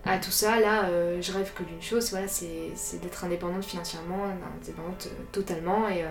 à 0.07 0.18
tout 0.18 0.31
ça, 0.31 0.59
là, 0.59 0.86
euh, 0.86 1.21
je 1.21 1.31
rêve 1.31 1.51
que 1.54 1.63
d'une 1.63 1.81
chose, 1.81 2.12
voilà, 2.12 2.27
c'est 2.27 3.00
d'être 3.01 3.24
indépendante 3.24 3.65
financièrement, 3.65 4.25
indépendante 4.62 5.07
euh, 5.07 5.24
totalement. 5.31 5.88
Et, 5.89 6.04
euh, 6.04 6.07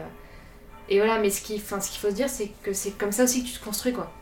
et 0.88 0.98
voilà, 0.98 1.18
mais 1.18 1.30
ce 1.30 1.40
qu'il 1.40 1.56
enfin, 1.56 1.80
ce 1.80 1.90
qu'il 1.90 2.00
faut 2.00 2.10
se 2.10 2.14
dire, 2.14 2.28
c'est 2.28 2.50
que 2.62 2.72
c'est 2.72 2.92
comme 2.92 3.12
ça 3.12 3.24
aussi 3.24 3.42
que 3.42 3.48
tu 3.48 3.58
te 3.58 3.64
construis, 3.64 3.92
quoi. 3.92 4.12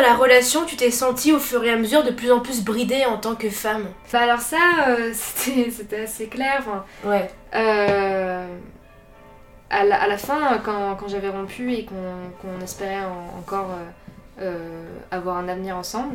Dans 0.00 0.06
la 0.08 0.14
relation 0.16 0.64
tu 0.64 0.76
t'es 0.76 0.90
sentie 0.90 1.32
au 1.32 1.38
fur 1.38 1.62
et 1.64 1.70
à 1.70 1.76
mesure 1.76 2.02
de 2.04 2.10
plus 2.10 2.30
en 2.32 2.40
plus 2.40 2.64
bridée 2.64 3.04
en 3.04 3.18
tant 3.18 3.34
que 3.34 3.50
femme 3.50 3.86
Bah 4.12 4.20
alors 4.20 4.40
ça, 4.40 4.56
euh, 4.88 5.10
c'était 5.14 6.02
assez 6.02 6.26
clair. 6.28 6.56
enfin, 6.60 6.84
Ouais. 7.04 7.30
Euh, 7.54 8.46
à, 9.70 9.84
la, 9.84 10.02
à 10.02 10.08
la 10.08 10.18
fin, 10.18 10.58
quand, 10.64 10.96
quand 10.96 11.08
j'avais 11.08 11.28
rompu 11.28 11.72
et 11.72 11.84
qu'on 11.86 12.60
espérait 12.62 13.04
en- 13.04 13.38
encore 13.38 13.68
euh, 14.40 14.84
avoir 15.10 15.36
un 15.36 15.48
avenir 15.48 15.76
ensemble, 15.76 16.14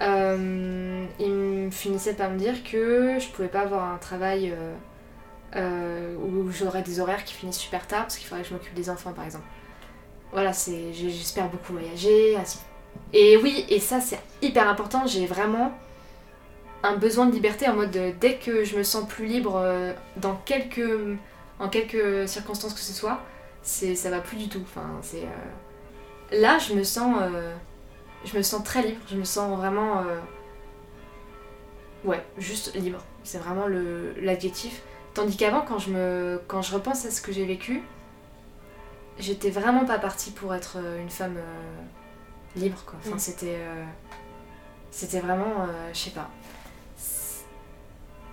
il 0.00 1.68
finissait 1.72 2.14
par 2.14 2.30
me 2.30 2.38
dire 2.38 2.62
que 2.64 3.16
je 3.18 3.28
pouvais 3.28 3.48
pas 3.48 3.60
avoir 3.60 3.92
un 3.92 3.98
travail 3.98 4.54
où 5.56 6.50
j'aurais 6.50 6.82
des 6.82 7.00
horaires 7.00 7.24
qui 7.24 7.34
finissent 7.34 7.58
super 7.58 7.86
tard 7.86 8.02
parce 8.02 8.16
qu'il 8.16 8.26
faudrait 8.28 8.42
que 8.42 8.48
je 8.50 8.54
m'occupe 8.54 8.74
des 8.74 8.88
enfants 8.90 9.12
par 9.12 9.24
exemple. 9.24 9.44
Voilà, 10.32 10.52
j'espère 10.92 11.48
beaucoup 11.48 11.72
voyager. 11.72 12.36
Et 13.12 13.36
oui, 13.38 13.64
et 13.68 13.80
ça 13.80 14.00
c'est 14.00 14.20
hyper 14.42 14.68
important, 14.68 15.06
j'ai 15.06 15.26
vraiment 15.26 15.72
un 16.82 16.96
besoin 16.96 17.26
de 17.26 17.32
liberté 17.32 17.68
en 17.68 17.74
mode 17.74 17.90
de- 17.90 18.12
dès 18.20 18.36
que 18.36 18.64
je 18.64 18.76
me 18.76 18.82
sens 18.82 19.06
plus 19.08 19.26
libre 19.26 19.56
euh, 19.56 19.92
dans 20.16 20.36
quelques 20.44 20.80
en 21.58 21.68
quelques 21.68 22.28
circonstances 22.28 22.72
que 22.74 22.80
ce 22.80 22.92
soit 22.92 23.20
c'est 23.62 23.94
ça 23.96 24.10
va 24.10 24.20
plus 24.20 24.36
du 24.36 24.48
tout. 24.48 24.60
Enfin 24.62 24.88
c'est 25.02 25.24
euh, 25.24 26.40
là 26.40 26.58
je 26.58 26.74
me 26.74 26.84
sens 26.84 27.16
euh, 27.20 27.54
je 28.24 28.36
me 28.36 28.42
sens 28.42 28.62
très 28.64 28.82
libre. 28.82 29.00
Je 29.10 29.16
me 29.16 29.24
sens 29.24 29.56
vraiment 29.58 30.00
euh, 30.00 30.20
ouais 32.04 32.24
juste 32.38 32.74
libre. 32.74 33.04
C'est 33.24 33.38
vraiment 33.38 33.66
le 33.66 34.14
l'adjectif. 34.20 34.82
Tandis 35.14 35.36
qu'avant 35.36 35.62
quand 35.62 35.78
je 35.78 35.90
me 35.90 36.40
quand 36.46 36.62
je 36.62 36.74
repense 36.74 37.04
à 37.06 37.10
ce 37.10 37.20
que 37.22 37.32
j'ai 37.32 37.44
vécu 37.44 37.82
j'étais 39.18 39.50
vraiment 39.50 39.84
pas 39.84 39.98
partie 39.98 40.30
pour 40.30 40.54
être 40.54 40.76
euh, 40.78 41.00
une 41.02 41.10
femme 41.10 41.36
euh, 41.36 41.82
libre 42.58 42.82
quoi 42.86 42.98
enfin 43.00 43.16
Mm. 43.16 43.18
c'était 43.18 43.56
euh, 43.58 43.84
c'était 44.90 45.20
vraiment 45.20 45.62
euh, 45.68 45.90
je 45.92 45.98
sais 45.98 46.10
pas 46.10 46.28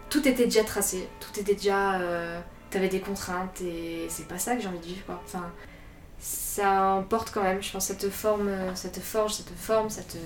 tout 0.10 0.26
était 0.28 0.46
déjà 0.46 0.64
tracé, 0.64 1.08
tout 1.20 1.40
était 1.40 1.56
déjà. 1.56 2.00
euh, 2.00 2.40
T'avais 2.72 2.90
des 2.90 3.00
contraintes 3.00 3.62
et 3.62 4.06
c'est 4.10 4.28
pas 4.28 4.38
ça 4.38 4.56
que 4.56 4.62
j'ai 4.62 4.68
envie 4.68 4.80
de 4.80 4.86
vivre 4.86 5.06
quoi. 5.06 5.22
Enfin, 5.26 5.50
ça 6.20 6.84
emporte 6.96 7.32
quand 7.32 7.44
même, 7.44 7.62
je 7.62 7.72
pense, 7.72 7.86
ça 7.88 7.96
te 7.96 8.10
forme, 8.10 8.50
ça 8.76 8.90
te 8.90 9.00
forge, 9.00 9.34
ça 9.34 9.44
te 9.44 9.54
forme, 9.54 9.90
ça 9.90 10.02
te, 10.02 10.18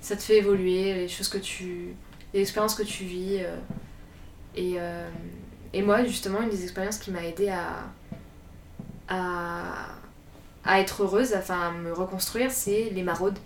ça 0.00 0.16
te 0.16 0.22
fait 0.22 0.38
évoluer, 0.38 0.94
les 0.94 1.08
choses 1.08 1.28
que 1.28 1.36
tu. 1.38 1.94
les 2.32 2.40
expériences 2.40 2.74
que 2.74 2.82
tu 2.82 3.04
vis. 3.04 3.42
et, 4.54 4.76
et 5.74 5.82
moi, 5.82 6.04
justement, 6.04 6.40
une 6.40 6.48
des 6.50 6.62
expériences 6.62 6.98
qui 6.98 7.10
m'a 7.10 7.24
aidé 7.24 7.48
à. 7.50 7.84
à 9.08 9.88
à 10.66 10.80
être 10.80 11.02
heureuse, 11.04 11.34
enfin 11.34 11.60
à 11.68 11.70
me 11.72 11.92
reconstruire, 11.92 12.50
c'est 12.50 12.90
les 12.90 13.02
maraudes. 13.02 13.38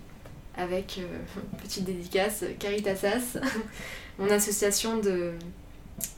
avec, 0.57 0.99
euh, 0.99 1.17
petite 1.63 1.85
dédicace, 1.85 2.43
Caritasas, 2.59 3.39
mon 4.19 4.29
association 4.29 4.97
de 4.99 5.33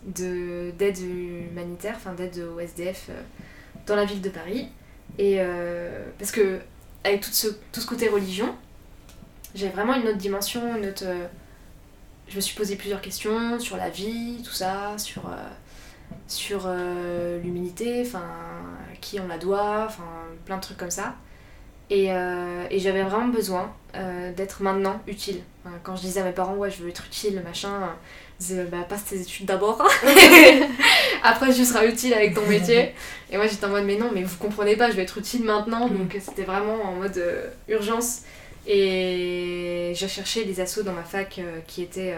de- 0.05 0.71
d'aide 0.77 0.99
humanitaire, 0.99 1.95
enfin 1.97 2.13
d'aide 2.13 2.39
au 2.39 2.59
SDF 2.59 3.07
euh, 3.09 3.21
dans 3.85 3.95
la 3.95 4.05
ville 4.05 4.21
de 4.21 4.29
Paris. 4.29 4.69
Et 5.17 5.35
euh, 5.39 6.05
parce 6.17 6.31
que 6.31 6.59
avec 7.03 7.21
tout 7.21 7.31
ce, 7.31 7.47
tout 7.71 7.81
ce 7.81 7.85
côté 7.87 8.07
religion, 8.09 8.55
j'ai 9.55 9.69
vraiment 9.69 9.93
une 9.95 10.07
autre 10.07 10.17
dimension, 10.17 10.75
une 10.77 10.87
autre... 10.87 11.03
je 12.29 12.35
me 12.37 12.41
suis 12.41 12.55
posé 12.55 12.75
plusieurs 12.77 13.01
questions 13.01 13.59
sur 13.59 13.77
la 13.77 13.89
vie, 13.89 14.41
tout 14.43 14.53
ça, 14.53 14.97
sur, 14.97 15.23
sur 16.27 16.63
euh, 16.65 17.39
l'humilité, 17.41 18.03
enfin, 18.05 18.23
qui 19.01 19.19
on 19.19 19.27
la 19.27 19.37
doit, 19.37 19.85
enfin, 19.87 20.03
plein 20.45 20.57
de 20.57 20.61
trucs 20.61 20.77
comme 20.77 20.91
ça. 20.91 21.15
Et, 21.89 22.11
euh, 22.11 22.65
et 22.71 22.79
j'avais 22.79 23.03
vraiment 23.03 23.27
besoin 23.27 23.73
euh, 23.95 24.31
d'être 24.33 24.63
maintenant 24.63 25.01
utile. 25.07 25.41
Enfin, 25.65 25.75
quand 25.83 25.95
je 25.95 26.01
disais 26.01 26.21
à 26.21 26.23
mes 26.23 26.31
parents, 26.31 26.55
ouais, 26.55 26.71
je 26.71 26.81
veux 26.81 26.89
être 26.89 27.05
utile, 27.05 27.41
machin, 27.45 27.89
ils 28.39 28.45
disaient, 28.45 28.63
bah, 28.65 28.85
passe 28.87 29.05
tes 29.05 29.19
études 29.21 29.45
d'abord. 29.45 29.81
Après, 31.23 31.53
tu 31.53 31.65
seras 31.65 31.85
utile 31.85 32.13
avec 32.13 32.33
ton 32.33 32.45
métier. 32.47 32.93
Et 33.31 33.37
moi, 33.37 33.47
j'étais 33.47 33.65
en 33.65 33.69
mode, 33.69 33.85
mais 33.85 33.97
non, 33.97 34.09
mais 34.13 34.23
vous 34.23 34.37
comprenez 34.37 34.75
pas, 34.75 34.89
je 34.89 34.95
vais 34.95 35.03
être 35.03 35.17
utile 35.17 35.43
maintenant. 35.43 35.87
Mm. 35.87 35.97
Donc, 35.97 36.17
c'était 36.19 36.43
vraiment 36.43 36.81
en 36.83 36.93
mode 36.93 37.21
urgence. 37.67 38.21
Et 38.65 39.91
j'ai 39.93 40.07
cherché 40.07 40.45
des 40.45 40.59
assos 40.61 40.83
dans 40.83 40.93
ma 40.93 41.03
fac 41.03 41.41
qui 41.67 41.83
étaient. 41.83 42.15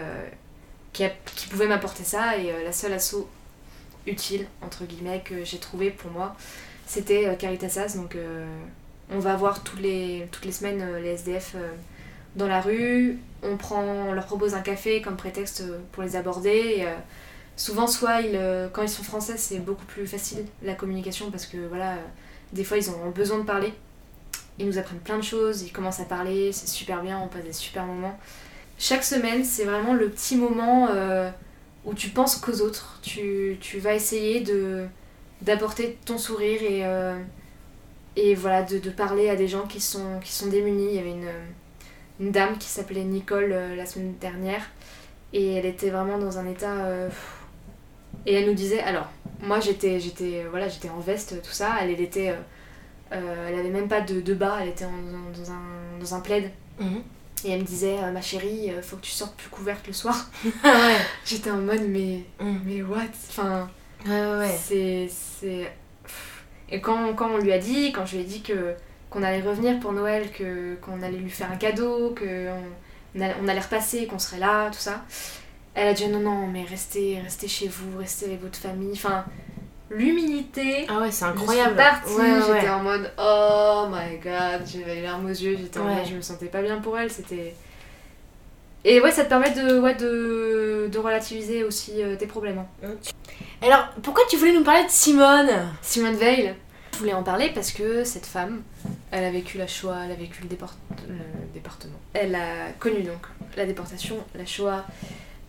qui, 0.96 1.04
a- 1.04 1.12
qui 1.34 1.54
m'apporter 1.66 2.04
ça. 2.04 2.38
Et 2.38 2.50
euh, 2.50 2.64
la 2.64 2.72
seule 2.72 2.94
asso 2.94 3.28
utile, 4.06 4.46
entre 4.62 4.84
guillemets, 4.84 5.22
que 5.24 5.44
j'ai 5.44 5.58
trouvé 5.58 5.90
pour 5.90 6.10
moi, 6.10 6.36
c'était 6.86 7.26
euh, 7.26 7.34
Caritasas. 7.34 7.96
Donc, 7.96 8.14
euh, 8.14 8.46
on 9.10 9.18
va 9.18 9.36
voir 9.36 9.62
toutes 9.62 9.80
les, 9.80 10.28
toutes 10.30 10.44
les 10.44 10.52
semaines 10.52 10.80
euh, 10.80 11.00
les 11.00 11.10
SDF 11.10 11.56
dans 12.36 12.46
la 12.46 12.60
rue. 12.60 13.18
On, 13.42 13.56
prend, 13.56 13.82
on 13.82 14.12
leur 14.12 14.26
propose 14.26 14.54
un 14.54 14.60
café 14.60 15.02
comme 15.02 15.16
prétexte 15.16 15.64
pour 15.92 16.02
les 16.02 16.16
aborder. 16.16 16.86
Souvent, 17.56 17.86
soit 17.86 18.20
ils, 18.20 18.38
quand 18.72 18.82
ils 18.82 18.88
sont 18.88 19.02
français, 19.02 19.36
c'est 19.38 19.58
beaucoup 19.58 19.86
plus 19.86 20.06
facile 20.06 20.44
la 20.62 20.74
communication 20.74 21.30
parce 21.30 21.46
que 21.46 21.56
voilà, 21.56 21.94
des 22.52 22.64
fois 22.64 22.76
ils 22.76 22.90
ont 22.90 23.08
besoin 23.14 23.38
de 23.38 23.44
parler. 23.44 23.72
Ils 24.58 24.66
nous 24.66 24.76
apprennent 24.76 25.00
plein 25.00 25.16
de 25.16 25.22
choses, 25.22 25.62
ils 25.62 25.72
commencent 25.72 26.00
à 26.00 26.04
parler, 26.04 26.52
c'est 26.52 26.66
super 26.66 27.02
bien, 27.02 27.18
on 27.18 27.28
passe 27.28 27.44
des 27.44 27.54
super 27.54 27.86
moments. 27.86 28.18
Chaque 28.78 29.04
semaine, 29.04 29.42
c'est 29.42 29.64
vraiment 29.64 29.94
le 29.94 30.10
petit 30.10 30.36
moment 30.36 30.88
où 31.86 31.94
tu 31.94 32.10
penses 32.10 32.36
qu'aux 32.36 32.60
autres. 32.60 32.98
Tu, 33.02 33.56
vas 33.78 33.94
essayer 33.94 34.40
de 34.40 34.86
d'apporter 35.42 35.98
ton 36.06 36.16
sourire 36.18 36.62
et, 36.62 36.84
euh, 36.84 37.14
voilà, 38.36 38.62
de, 38.62 38.78
parler 38.90 39.28
à 39.28 39.36
des 39.36 39.48
gens 39.48 39.66
qui 39.66 39.80
sont, 39.80 40.20
démunis. 40.50 40.88
Il 40.90 40.94
y 40.94 40.98
avait 40.98 41.14
une, 42.20 42.32
dame 42.32 42.58
qui 42.58 42.68
s'appelait 42.68 43.04
Nicole 43.04 43.52
euh, 43.52 43.76
la 43.76 43.86
semaine 43.86 44.14
dernière 44.18 44.70
et 45.32 45.54
elle 45.54 45.66
était 45.66 45.90
vraiment 45.90 46.18
dans 46.18 46.38
un 46.38 46.46
état. 46.46 46.84
euh, 46.86 47.08
et 48.24 48.34
elle 48.34 48.46
nous 48.46 48.54
disait 48.54 48.80
alors, 48.80 49.08
moi 49.40 49.60
j'étais 49.60 50.00
j'étais 50.00 50.44
voilà, 50.50 50.66
en 50.96 51.00
veste, 51.00 51.40
tout 51.42 51.52
ça, 51.52 51.76
elle, 51.80 51.90
elle 51.90 52.00
était. 52.00 52.34
elle 53.10 53.54
avait 53.54 53.70
même 53.70 53.88
pas 53.88 54.00
de, 54.00 54.34
bas, 54.34 54.58
elle 54.60 54.68
était 54.70 54.86
dans 56.00 56.14
un 56.14 56.20
plaid. 56.20 56.50
Mhm. 56.80 57.02
Et 57.46 57.50
elle 57.52 57.60
me 57.60 57.64
disait, 57.64 57.96
euh, 58.02 58.10
ma 58.10 58.20
chérie, 58.20 58.70
euh, 58.72 58.82
faut 58.82 58.96
que 58.96 59.02
tu 59.02 59.12
sortes 59.12 59.36
plus 59.36 59.48
couverte 59.48 59.86
le 59.86 59.92
soir. 59.92 60.16
Ah 60.64 60.68
ouais. 60.72 60.96
J'étais 61.24 61.50
en 61.50 61.58
mode, 61.58 61.82
mais, 61.88 62.24
Mm. 62.40 62.58
mais 62.64 62.82
what? 62.82 63.02
Enfin, 63.30 63.70
Ouais, 64.04 64.10
ouais, 64.12 64.38
ouais. 64.38 64.58
c'est. 64.60 65.08
c'est- 65.08 65.72
Et 66.68 66.80
quand, 66.80 67.14
quand 67.14 67.30
on 67.30 67.38
lui 67.38 67.52
a 67.52 67.58
dit, 67.58 67.92
quand 67.92 68.04
je 68.04 68.16
lui 68.16 68.22
ai 68.22 68.26
dit 68.26 68.42
que 68.42 68.74
qu'on 69.10 69.22
allait 69.22 69.40
revenir 69.40 69.78
pour 69.78 69.92
Noël, 69.92 70.30
que 70.32 70.74
qu'on 70.82 71.00
allait 71.02 71.16
lui 71.18 71.30
faire 71.30 71.50
un 71.52 71.56
cadeau, 71.56 72.10
que 72.10 72.48
on, 72.50 72.62
on 73.16 73.20
allait, 73.20 73.36
on 73.42 73.46
allait 73.48 73.60
repasser, 73.60 74.06
qu'on 74.06 74.18
serait 74.18 74.40
là, 74.40 74.68
tout 74.70 74.78
ça, 74.80 75.04
elle 75.74 75.88
a 75.88 75.92
dit 75.94 76.08
non 76.08 76.18
non 76.20 76.46
mais 76.48 76.64
restez 76.64 77.20
restez 77.22 77.46
chez 77.48 77.68
vous, 77.68 77.98
restez 77.98 78.26
avec 78.26 78.42
votre 78.42 78.58
famille. 78.58 78.90
Enfin, 78.94 79.24
l'humilité. 79.90 80.86
Ah 80.88 81.00
ouais, 81.00 81.10
c'est 81.10 81.24
Je 81.26 81.30
incroyable. 81.30 81.68
suis 81.70 81.76
partie, 81.76 82.14
Ouais, 82.14 82.32
ouais, 82.32 82.40
j'étais 82.40 82.52
ouais. 82.66 82.68
en 82.70 82.82
mode 82.82 83.12
oh 83.18 83.86
my 83.90 84.18
god, 84.18 84.66
j'avais 84.66 84.96
les 84.96 85.02
larmes 85.02 85.26
aux 85.26 85.28
yeux, 85.28 85.56
j'étais 85.58 85.78
en 85.78 85.86
Ouais. 85.86 85.94
mode 85.96 86.06
je 86.06 86.14
me 86.14 86.20
sentais 86.22 86.46
pas 86.46 86.62
bien 86.62 86.78
pour 86.78 86.98
elle, 86.98 87.10
c'était. 87.10 87.54
Et 88.84 89.00
ouais, 89.00 89.10
ça 89.10 89.24
te 89.24 89.28
permet 89.28 89.50
de, 89.50 89.80
ouais, 89.80 89.94
de, 89.96 90.88
de 90.92 90.98
relativiser 90.98 91.64
aussi 91.64 92.00
euh, 92.02 92.14
tes 92.16 92.26
problèmes. 92.26 92.64
hein. 92.84 92.88
Alors, 93.62 93.88
pourquoi 94.02 94.22
tu 94.28 94.36
voulais 94.36 94.52
nous 94.52 94.62
parler 94.62 94.84
de 94.84 94.90
Simone? 94.90 95.50
Simone 95.82 96.14
Veil, 96.14 96.54
je 96.92 96.98
voulais 96.98 97.12
en 97.14 97.24
parler 97.24 97.50
parce 97.52 97.72
que 97.72 98.04
cette 98.04 98.26
femme, 98.26 98.62
elle 99.10 99.24
a 99.24 99.30
vécu 99.30 99.58
la 99.58 99.66
Shoah, 99.66 100.02
elle 100.04 100.12
a 100.12 100.14
vécu 100.14 100.42
le, 100.42 100.48
déport- 100.48 100.76
le 101.08 101.16
département. 101.52 101.98
Elle 102.12 102.34
a 102.36 102.70
connu 102.78 103.02
donc 103.02 103.26
la 103.56 103.66
déportation, 103.66 104.18
la 104.36 104.46
Shoah, 104.46 104.84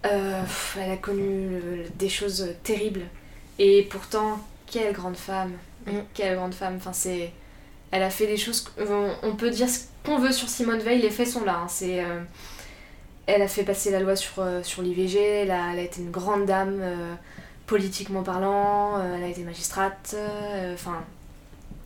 euh, 0.07 0.41
elle 0.81 0.91
a 0.91 0.97
connu 0.97 1.49
le- 1.49 1.83
des 1.95 2.09
choses 2.09 2.55
terribles. 2.63 3.01
Et 3.59 3.83
pourtant, 3.89 4.39
quelle 4.65 4.93
grande 4.93 5.17
femme, 5.17 5.53
Mm. 5.85 5.91
quelle 6.13 6.35
grande 6.35 6.53
femme. 6.53 6.75
Enfin, 6.77 6.93
c'est, 6.93 7.31
elle 7.91 8.03
a 8.03 8.09
fait 8.09 8.27
des 8.27 8.37
choses. 8.37 8.65
On, 9.23 9.35
peut 9.35 9.49
dire 9.49 9.69
ce 9.69 9.85
qu'on 10.05 10.19
veut 10.19 10.31
sur 10.33 10.49
Simone 10.49 10.79
Veil, 10.79 11.01
les 11.01 11.09
faits 11.09 11.27
sont 11.27 11.45
là. 11.45 11.59
hein. 11.63 11.67
C'est, 11.69 12.03
euh, 12.03 12.19
elle 13.25 13.41
a 13.41 13.47
fait 13.47 13.63
passer 13.63 13.91
la 13.91 13.99
loi 14.01 14.15
sur, 14.15 14.33
euh, 14.39 14.61
sur 14.63 14.81
l'IVG, 14.81 15.19
elle 15.19 15.51
a, 15.51 15.71
elle 15.73 15.79
a 15.79 15.83
été 15.83 16.01
une 16.01 16.11
grande 16.11 16.45
dame. 16.45 16.79
euh, 16.81 17.13
politiquement 17.67 18.23
parlant, 18.23 18.97
elle 19.03 19.23
a 19.23 19.27
été 19.27 19.41
magistrate, 19.43 20.15
enfin, 20.73 21.03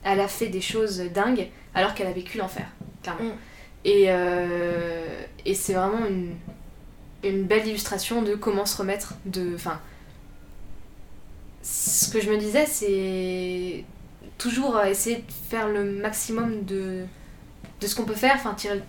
elle 0.04 0.20
a 0.20 0.28
fait 0.28 0.46
des 0.46 0.62
choses 0.62 1.00
dingues 1.00 1.48
alors 1.74 1.96
qu'elle 1.96 2.06
a 2.06 2.12
vécu 2.12 2.38
l'enfer, 2.38 2.68
clairement. 3.02 3.24
Mm. 3.24 3.86
Et, 3.86 4.04
et 5.50 5.56
c'est 5.56 5.74
vraiment 5.74 6.06
une, 6.06 6.36
une 7.24 7.46
belle 7.46 7.68
illustration 7.68 8.22
de 8.22 8.36
comment 8.36 8.68
se 8.68 8.78
remettre 8.78 9.16
de. 9.26 9.56
Enfin, 9.56 9.80
ce 11.64 12.10
que 12.12 12.20
je 12.22 12.30
me 12.32 12.38
disais, 12.38 12.66
c'est 12.66 13.86
toujours 14.38 14.80
essayer 14.82 15.18
de 15.18 15.32
faire 15.50 15.68
le 15.68 15.84
maximum 15.84 16.64
de, 16.66 17.06
ce 17.82 17.96
qu'on 17.96 18.06
peut 18.06 18.16
faire, 18.16 18.36
enfin, 18.36 18.54
tirer, 18.54 18.82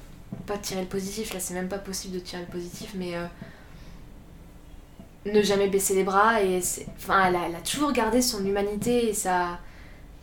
pas 0.47 0.59
tirer 0.59 0.81
le 0.83 0.87
positif, 0.88 1.35
là 1.35 1.41
c'est 1.41 1.55
même 1.55 1.69
pas 1.69 1.79
possible 1.79 2.14
de 2.14 2.21
tirer 2.21 2.43
le 2.43 2.49
positif, 2.52 2.93
mais. 2.97 3.17
euh, 3.17 3.26
ne 5.26 5.41
jamais 5.43 5.69
baisser 5.69 5.95
les 5.95 6.05
bras 6.05 6.43
et 6.43 6.61
enfin 6.97 7.26
elle 7.29 7.37
a, 7.37 7.47
elle 7.49 7.55
a 7.55 7.61
toujours 7.61 7.93
gardé 7.93 8.21
son 8.21 8.45
humanité 8.45 9.09
et 9.09 9.14
sa 9.14 9.59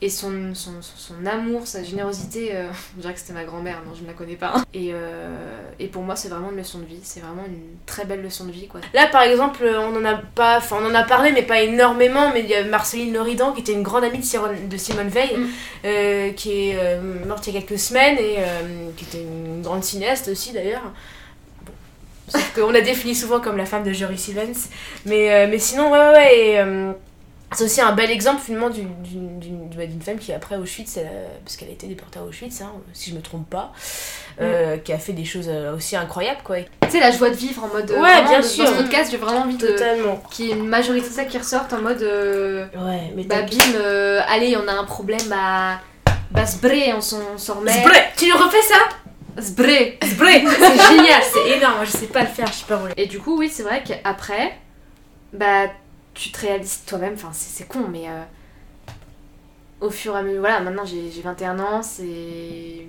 et 0.02 0.10
son, 0.10 0.54
son, 0.54 0.72
son, 0.82 1.26
amour, 1.26 1.68
sa 1.68 1.84
générosité, 1.84 2.56
euh, 2.56 2.70
je 2.96 3.02
dirais 3.02 3.14
que 3.14 3.20
c'était 3.20 3.34
ma 3.34 3.44
grand-mère, 3.44 3.82
non 3.86 3.94
je 3.94 4.02
ne 4.04 4.08
la 4.08 4.14
connais 4.14 4.36
pas. 4.36 4.54
Et, 4.74 4.92
euh, 4.94 5.60
et 5.80 5.88
pour 5.88 6.04
moi 6.04 6.16
c'est 6.16 6.30
vraiment 6.30 6.52
une 6.52 6.58
leçon 6.58 6.80
de 6.80 6.86
vie, 6.86 7.00
c'est 7.04 7.20
vraiment 7.20 7.44
une 7.46 7.60
très 7.86 8.06
belle 8.06 8.22
leçon 8.22 8.46
de 8.46 8.52
vie 8.52 8.68
quoi. 8.68 8.80
Là, 8.94 9.08
par 9.08 9.24
exemple, 9.24 9.64
on 9.66 9.96
en 9.96 10.06
a 10.06 10.16
pas, 10.16 10.58
enfin, 10.58 10.78
on 10.82 10.86
en 10.90 10.96
a 10.96 11.04
parlé, 11.04 11.32
mais 11.32 11.42
pas 11.44 11.62
énormément. 11.62 12.32
Mais 12.34 12.42
il 12.42 12.48
y 12.50 12.56
a 12.56 12.64
Marceline 12.64 13.14
Loridan, 13.14 13.52
qui 13.52 13.62
était 13.62 13.74
une 13.74 13.84
grande 13.84 14.04
amie 14.04 14.20
de, 14.20 14.68
de 14.68 14.78
Simone 14.78 15.10
Veil, 15.10 15.36
Mm. 15.38 15.48
euh, 15.86 16.32
qui 16.32 16.52
est 16.70 16.76
euh, 16.80 17.26
morte 17.26 17.46
il 17.48 17.54
y 17.54 17.58
a 17.58 17.62
quelques 17.62 17.80
semaines 17.80 18.18
et 18.18 18.38
euh, 18.40 18.90
qui 18.98 19.06
était 19.06 19.22
une 19.22 19.62
grande 19.62 19.84
cinéaste 19.84 20.28
aussi 20.30 20.52
d'ailleurs. 20.54 20.82
Bon. 21.66 22.40
Qu'on 22.56 22.72
la 22.72 22.82
définit 22.82 23.16
souvent 23.16 23.40
comme 23.40 23.58
la 23.58 23.66
femme 23.66 23.84
de 23.84 23.92
Jory 23.94 24.18
Stevens. 24.18 24.70
Mais, 25.06 25.32
euh, 25.32 25.48
mais 25.50 25.60
sinon, 25.60 25.92
ouais, 25.92 26.00
ouais, 26.00 26.12
ouais. 26.14 26.38
et, 26.52 26.60
euh, 26.60 26.92
c'est 27.54 27.64
aussi 27.64 27.82
un 27.82 27.94
bel 27.94 28.12
exemple 28.12 28.42
finalement 28.42 28.70
d'une, 28.70 30.02
femme 30.02 30.18
qui 30.18 30.32
après 30.34 30.56
Auschwitz, 30.58 30.98
elle 30.98 31.10
parce 31.44 31.58
qu'elle 31.58 31.70
a 31.70 31.72
été 31.72 31.88
déportée 31.88 32.20
à 32.20 32.24
Auschwitz, 32.24 32.62
hein, 32.62 32.72
si 32.94 33.10
je 33.10 33.16
me 33.16 33.22
trompe 33.22 33.50
pas, 33.50 33.72
euh, 34.40 34.78
qui 34.78 34.94
a 34.94 35.00
fait 35.00 35.14
des 35.14 35.26
choses 35.26 35.48
euh, 35.50 35.76
aussi 35.76 35.96
incroyables 35.96 36.42
quoi. 36.44 36.58
Tu 36.60 36.90
sais 36.90 37.00
la 37.00 37.12
joie 37.12 37.30
de 37.30 37.36
vivre 37.36 37.64
en 37.64 37.68
mode... 37.68 37.90
euh, 37.92 38.02
Ouais, 38.02 38.14
vraiment, 38.14 38.30
bien 38.30 38.40
de- 38.40 38.46
sûr. 38.46 38.66
Dans 38.66 38.72
ce 38.72 38.78
podcast 38.84 39.12
j'ai 39.12 39.18
vraiment 39.18 39.42
envie 39.42 39.58
de... 39.58 39.68
Totalement. 39.68 40.22
Qu'il 40.32 40.46
y 40.46 40.52
ait 40.52 40.56
une 40.56 40.68
majorité 40.68 41.10
de 41.10 41.14
ça 41.14 41.26
qui 41.26 41.38
ressorte 41.38 41.74
en 41.74 41.82
mode... 41.82 42.02
euh, 42.02 42.66
Ouais, 42.76 43.12
mais 43.16 43.24
bah 43.24 43.42
bim, 43.42 43.76
euh, 43.76 44.22
allez 44.28 44.56
on 44.58 44.68
a 44.68 44.74
un 44.74 44.86
problème 44.86 45.32
à... 45.34 45.80
Bah 46.32 46.46
sbré, 46.46 46.94
on 46.94 47.02
s'en 47.02 47.20
remet. 47.56 47.72
Sbré 47.72 47.98
Tu 48.16 48.28
nous 48.30 48.38
refais 48.38 48.62
ça? 48.62 49.42
Sbré 49.42 49.98
Sbré 50.04 50.44
C'est 50.48 50.96
génial, 50.96 51.22
c'est 51.24 51.58
énorme, 51.58 51.84
je 51.86 51.92
sais 51.92 52.08
pas 52.08 52.22
le 52.22 52.28
faire, 52.28 52.48
je 52.48 52.54
sais 52.54 52.66
pas 52.68 52.78
rouler. 52.78 52.94
Et 52.98 53.08
du 53.08 53.20
coup, 53.20 53.38
oui, 53.40 53.50
c'est 53.52 53.64
vrai 53.64 53.82
qu'après, 53.84 54.56
bah, 55.34 55.68
tu 56.20 56.32
te 56.32 56.40
réalises 56.42 56.82
toi-même, 56.86 57.14
enfin, 57.14 57.30
c'est 57.34 57.68
con, 57.68 57.86
mais 57.92 58.10
euh, 58.10 58.22
au 59.82 59.90
fur 59.90 60.16
et 60.16 60.20
à 60.20 60.22
mesure, 60.24 60.42
voilà, 60.42 60.60
maintenant 60.60 60.86
j'ai 60.86 61.10
j'ai 61.12 61.22
21 61.22 61.60
ans, 61.60 61.82
c'est. 61.82 62.86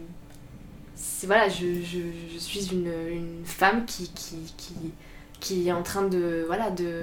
Voilà, 1.26 1.48
je, 1.48 1.66
je, 1.84 1.98
je 2.32 2.38
suis 2.38 2.68
une, 2.72 2.90
une 3.10 3.44
femme 3.44 3.84
qui, 3.86 4.10
qui, 4.14 4.36
qui, 4.56 4.74
qui 5.38 5.68
est 5.68 5.72
en 5.72 5.82
train 5.82 6.02
de. 6.02 6.44
Voilà, 6.46 6.70
de. 6.70 7.02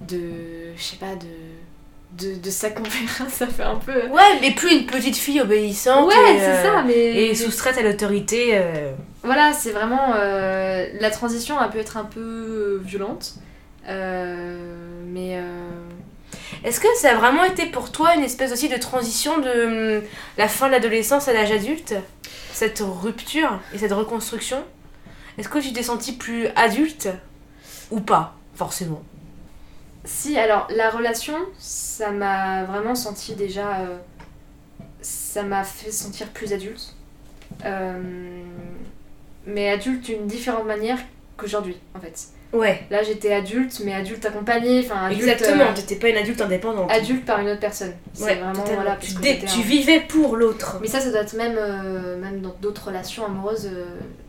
de. 0.00 0.74
je 0.76 0.82
sais 0.82 0.96
pas, 0.96 1.14
de. 1.14 1.26
de, 2.26 2.36
de 2.40 2.50
s'accomplir, 2.50 3.08
ça 3.28 3.46
fait 3.46 3.62
un 3.62 3.76
peu. 3.76 4.08
Ouais, 4.08 4.40
mais 4.40 4.52
plus 4.52 4.72
une 4.74 4.86
petite 4.86 5.16
fille 5.16 5.40
obéissante 5.42 6.08
Ouais, 6.08 6.34
et, 6.36 6.38
c'est 6.38 6.46
euh, 6.48 6.62
ça, 6.62 6.82
mais. 6.82 6.94
et 7.26 7.34
soustraite 7.34 7.76
à 7.78 7.82
l'autorité. 7.82 8.52
euh, 8.54 8.92
Voilà, 9.22 9.52
c'est 9.52 9.72
vraiment. 9.72 10.14
euh, 10.16 10.86
la 11.00 11.10
transition 11.10 11.58
a 11.58 11.68
pu 11.68 11.78
être 11.78 11.96
un 11.98 12.04
peu 12.04 12.20
euh, 12.20 12.80
violente. 12.82 13.34
euh, 13.88 14.93
mais. 15.14 15.36
euh, 15.38 15.88
Est-ce 16.64 16.80
que 16.80 16.88
ça 17.00 17.12
a 17.12 17.14
vraiment 17.14 17.44
été 17.44 17.66
pour 17.66 17.92
toi 17.92 18.14
une 18.16 18.22
espèce 18.24 18.52
aussi 18.52 18.68
de 18.68 18.76
transition 18.76 19.38
de 19.38 19.98
hum, 20.00 20.02
la 20.36 20.48
fin 20.48 20.66
de 20.66 20.72
l'adolescence 20.72 21.28
à 21.28 21.32
l'âge 21.32 21.52
adulte? 21.52 21.94
Cette 22.52 22.82
rupture 22.84 23.60
et 23.72 23.78
cette 23.78 23.92
reconstruction? 23.92 24.64
Est-ce 25.38 25.48
que 25.48 25.58
tu 25.58 25.72
t'es 25.72 25.82
sentie 25.82 26.12
plus 26.12 26.48
adulte? 26.56 27.08
Ou 27.90 28.00
pas, 28.00 28.34
forcément? 28.54 29.02
Si, 30.04 30.38
alors 30.38 30.66
la 30.70 30.90
relation, 30.90 31.36
ça 31.58 32.10
m'a 32.10 32.64
vraiment 32.64 32.94
senti 32.94 33.34
déjà. 33.34 33.80
euh, 33.80 33.96
ça 35.00 35.42
m'a 35.42 35.64
fait 35.64 35.90
sentir 35.92 36.28
plus 36.28 36.52
adulte. 36.52 36.94
Euh, 37.64 38.42
mais 39.46 39.68
adulte 39.70 40.02
d'une 40.04 40.26
différente 40.26 40.66
manière 40.66 40.98
qu'aujourd'hui, 41.36 41.76
en 41.94 42.00
fait. 42.00 42.28
Ouais, 42.54 42.86
Là, 42.90 43.02
j'étais 43.02 43.32
adulte, 43.32 43.80
mais 43.84 43.92
adulte 43.94 44.24
accompagnée, 44.24 44.80
enfin 44.84 45.06
adulte. 45.06 45.22
exactement. 45.22 45.64
euh, 45.64 45.74
T'étais 45.74 45.96
pas 45.96 46.08
une 46.08 46.16
adulte 46.16 46.40
indépendante. 46.40 46.90
adulte 46.90 47.24
par 47.26 47.40
une 47.40 47.48
autre 47.48 47.60
personne. 47.60 47.92
C'est 48.12 48.24
Ouais, 48.24 48.34
vraiment 48.36 48.64
voilà. 48.64 48.96
tu, 49.00 49.12
que 49.14 49.20
tu 49.46 49.58
un- 49.60 49.62
vivais 49.62 50.00
pour 50.08 50.36
l'autre. 50.36 50.78
Mais 50.80 50.86
ça, 50.86 51.00
ça 51.00 51.10
doit 51.10 51.20
être 51.22 51.34
même, 51.34 51.56
euh, 51.58 52.16
même 52.18 52.40
dans 52.40 52.54
d'autres 52.62 52.86
relations 52.86 53.26
amoureuses. 53.26 53.66
euh, 53.72 53.84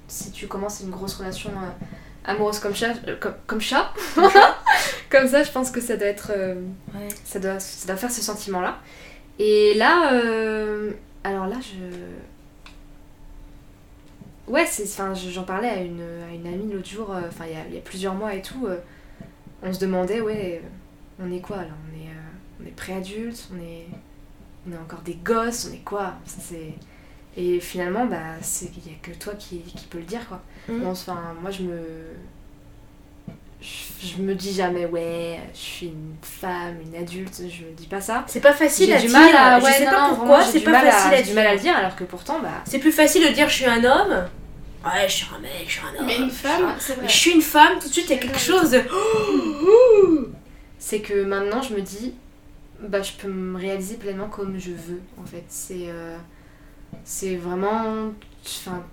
si 0.07 0.31
tu 0.31 0.47
commences 0.47 0.81
une 0.81 0.89
grosse 0.91 1.15
relation 1.15 1.49
euh, 1.51 1.95
amoureuse 2.25 2.59
comme 2.59 2.75
chat, 2.75 2.93
comme, 3.19 3.33
comme 3.47 3.61
chat, 3.61 3.91
comme 5.09 5.27
ça, 5.27 5.43
je 5.43 5.51
pense 5.51 5.71
que 5.71 5.81
ça 5.81 5.95
doit 5.97 6.07
être, 6.07 6.31
Ouais. 6.93 7.07
ça 7.23 7.39
doit, 7.39 7.59
ça 7.59 7.87
doit 7.87 7.95
faire 7.97 8.11
ce 8.11 8.21
sentiment-là. 8.21 8.77
Et 9.39 9.73
là, 9.75 10.11
alors 11.23 11.47
là, 11.47 11.55
je, 11.61 11.95
ouais, 14.47 14.65
c'est, 14.65 14.85
j'en 15.31 15.43
parlais 15.43 15.69
à 15.69 15.81
une, 15.81 16.01
à 16.01 16.33
une 16.33 16.47
amie 16.47 16.71
l'autre 16.73 16.87
jour. 16.89 17.11
euh, 17.13 17.21
Enfin, 17.27 17.45
il 17.47 17.53
y 17.53 17.55
a, 17.55 17.67
il 17.67 17.75
y 17.75 17.77
a 17.77 17.81
plusieurs 17.81 18.15
mois 18.15 18.33
et 18.33 18.41
tout. 18.41 18.67
euh, 18.67 18.77
on 19.63 19.73
se 19.73 19.79
demandait, 19.79 20.21
ouais, 20.21 20.61
euh, 20.63 20.67
on 21.25 21.31
est 21.31 21.41
quoi 21.41 21.57
là? 21.57 21.69
On 21.89 21.95
est, 21.99 22.09
euh, 22.09 22.63
on 22.63 22.67
est 22.67 22.71
pré-adulte, 22.75 23.49
on 23.53 23.59
est, 23.59 23.87
on 24.67 24.73
est 24.73 24.77
encore 24.77 25.01
des 25.01 25.15
gosses, 25.15 25.67
on 25.69 25.73
est 25.73 25.83
quoi? 25.83 26.15
Ça, 26.25 26.37
c'est... 26.41 26.73
Et 27.37 27.59
finalement, 27.59 28.05
bah, 28.05 28.35
c'est 28.41 28.71
qu'il 28.71 28.87
y 28.91 28.95
a 28.95 28.97
que 29.01 29.11
toi 29.11 29.33
qui, 29.35 29.59
qui 29.59 29.85
peux 29.87 29.97
le 29.99 30.05
dire, 30.05 30.27
quoi. 30.27 30.41
Bon, 30.79 30.91
enfin, 30.91 31.35
moi, 31.41 31.51
je 31.51 31.63
me... 31.63 31.81
Je, 34.01 34.07
je 34.07 34.21
me 34.21 34.35
dis 34.35 34.53
jamais, 34.53 34.85
ouais, 34.85 35.39
je 35.53 35.59
suis 35.59 35.85
une 35.87 36.13
femme, 36.21 36.75
une 36.85 36.95
adulte, 37.01 37.35
je 37.49 37.63
me 37.65 37.71
dis 37.71 37.87
pas 37.87 37.99
ça. 38.01 38.23
C'est 38.27 38.39
pas 38.41 38.53
facile 38.53 38.93
à 38.93 38.99
du 38.99 39.07
dire. 39.07 39.17
mal 39.17 39.35
à... 39.35 39.59
je 39.59 39.65
ouais, 39.65 39.71
sais 39.71 39.85
non, 39.85 39.91
pas 39.91 40.09
non, 40.09 40.15
pourquoi, 40.15 40.43
c'est 40.43 40.59
pas 40.59 40.77
à- 40.79 40.91
facile 40.91 41.13
à 41.13 41.17
j'ai 41.17 41.23
du 41.23 41.33
mal 41.33 41.47
à 41.47 41.53
le 41.53 41.59
dire. 41.59 41.71
dire, 41.71 41.77
alors 41.79 41.95
que 41.95 42.03
pourtant, 42.03 42.39
bah... 42.41 42.49
C'est 42.65 42.77
plus 42.79 42.91
facile 42.91 43.27
de 43.27 43.33
dire 43.33 43.49
je 43.49 43.55
suis 43.55 43.65
un 43.65 43.83
homme. 43.83 44.25
Ouais, 44.85 45.07
je 45.07 45.13
suis 45.13 45.27
un 45.35 45.39
mec, 45.39 45.51
je 45.65 45.71
suis 45.71 45.81
un 45.81 45.99
homme. 45.99 46.05
Mais 46.05 46.17
une 46.17 46.29
femme, 46.29 46.75
c'est 46.77 46.93
vrai. 46.93 47.07
je 47.07 47.13
suis 47.13 47.31
une 47.31 47.41
femme, 47.41 47.79
tout 47.81 47.87
de 47.87 47.93
suite 47.93 48.05
il 48.09 48.15
y 48.15 48.19
a 48.19 48.21
quelque 48.21 48.37
chose 48.39 48.69
de. 48.69 48.81
c'est 50.77 50.99
que 51.01 51.23
maintenant 51.23 51.61
je 51.61 51.73
me 51.73 51.81
dis 51.81 52.13
bah 52.81 53.01
je 53.01 53.13
peux 53.13 53.27
me 53.29 53.57
réaliser 53.57 53.95
pleinement 53.95 54.27
comme 54.27 54.59
je 54.59 54.71
veux 54.71 55.01
en 55.19 55.25
fait 55.25 55.43
c'est 55.47 55.85
euh, 55.87 56.17
c'est 57.03 57.35
vraiment 57.37 58.11
enfin 58.45 58.83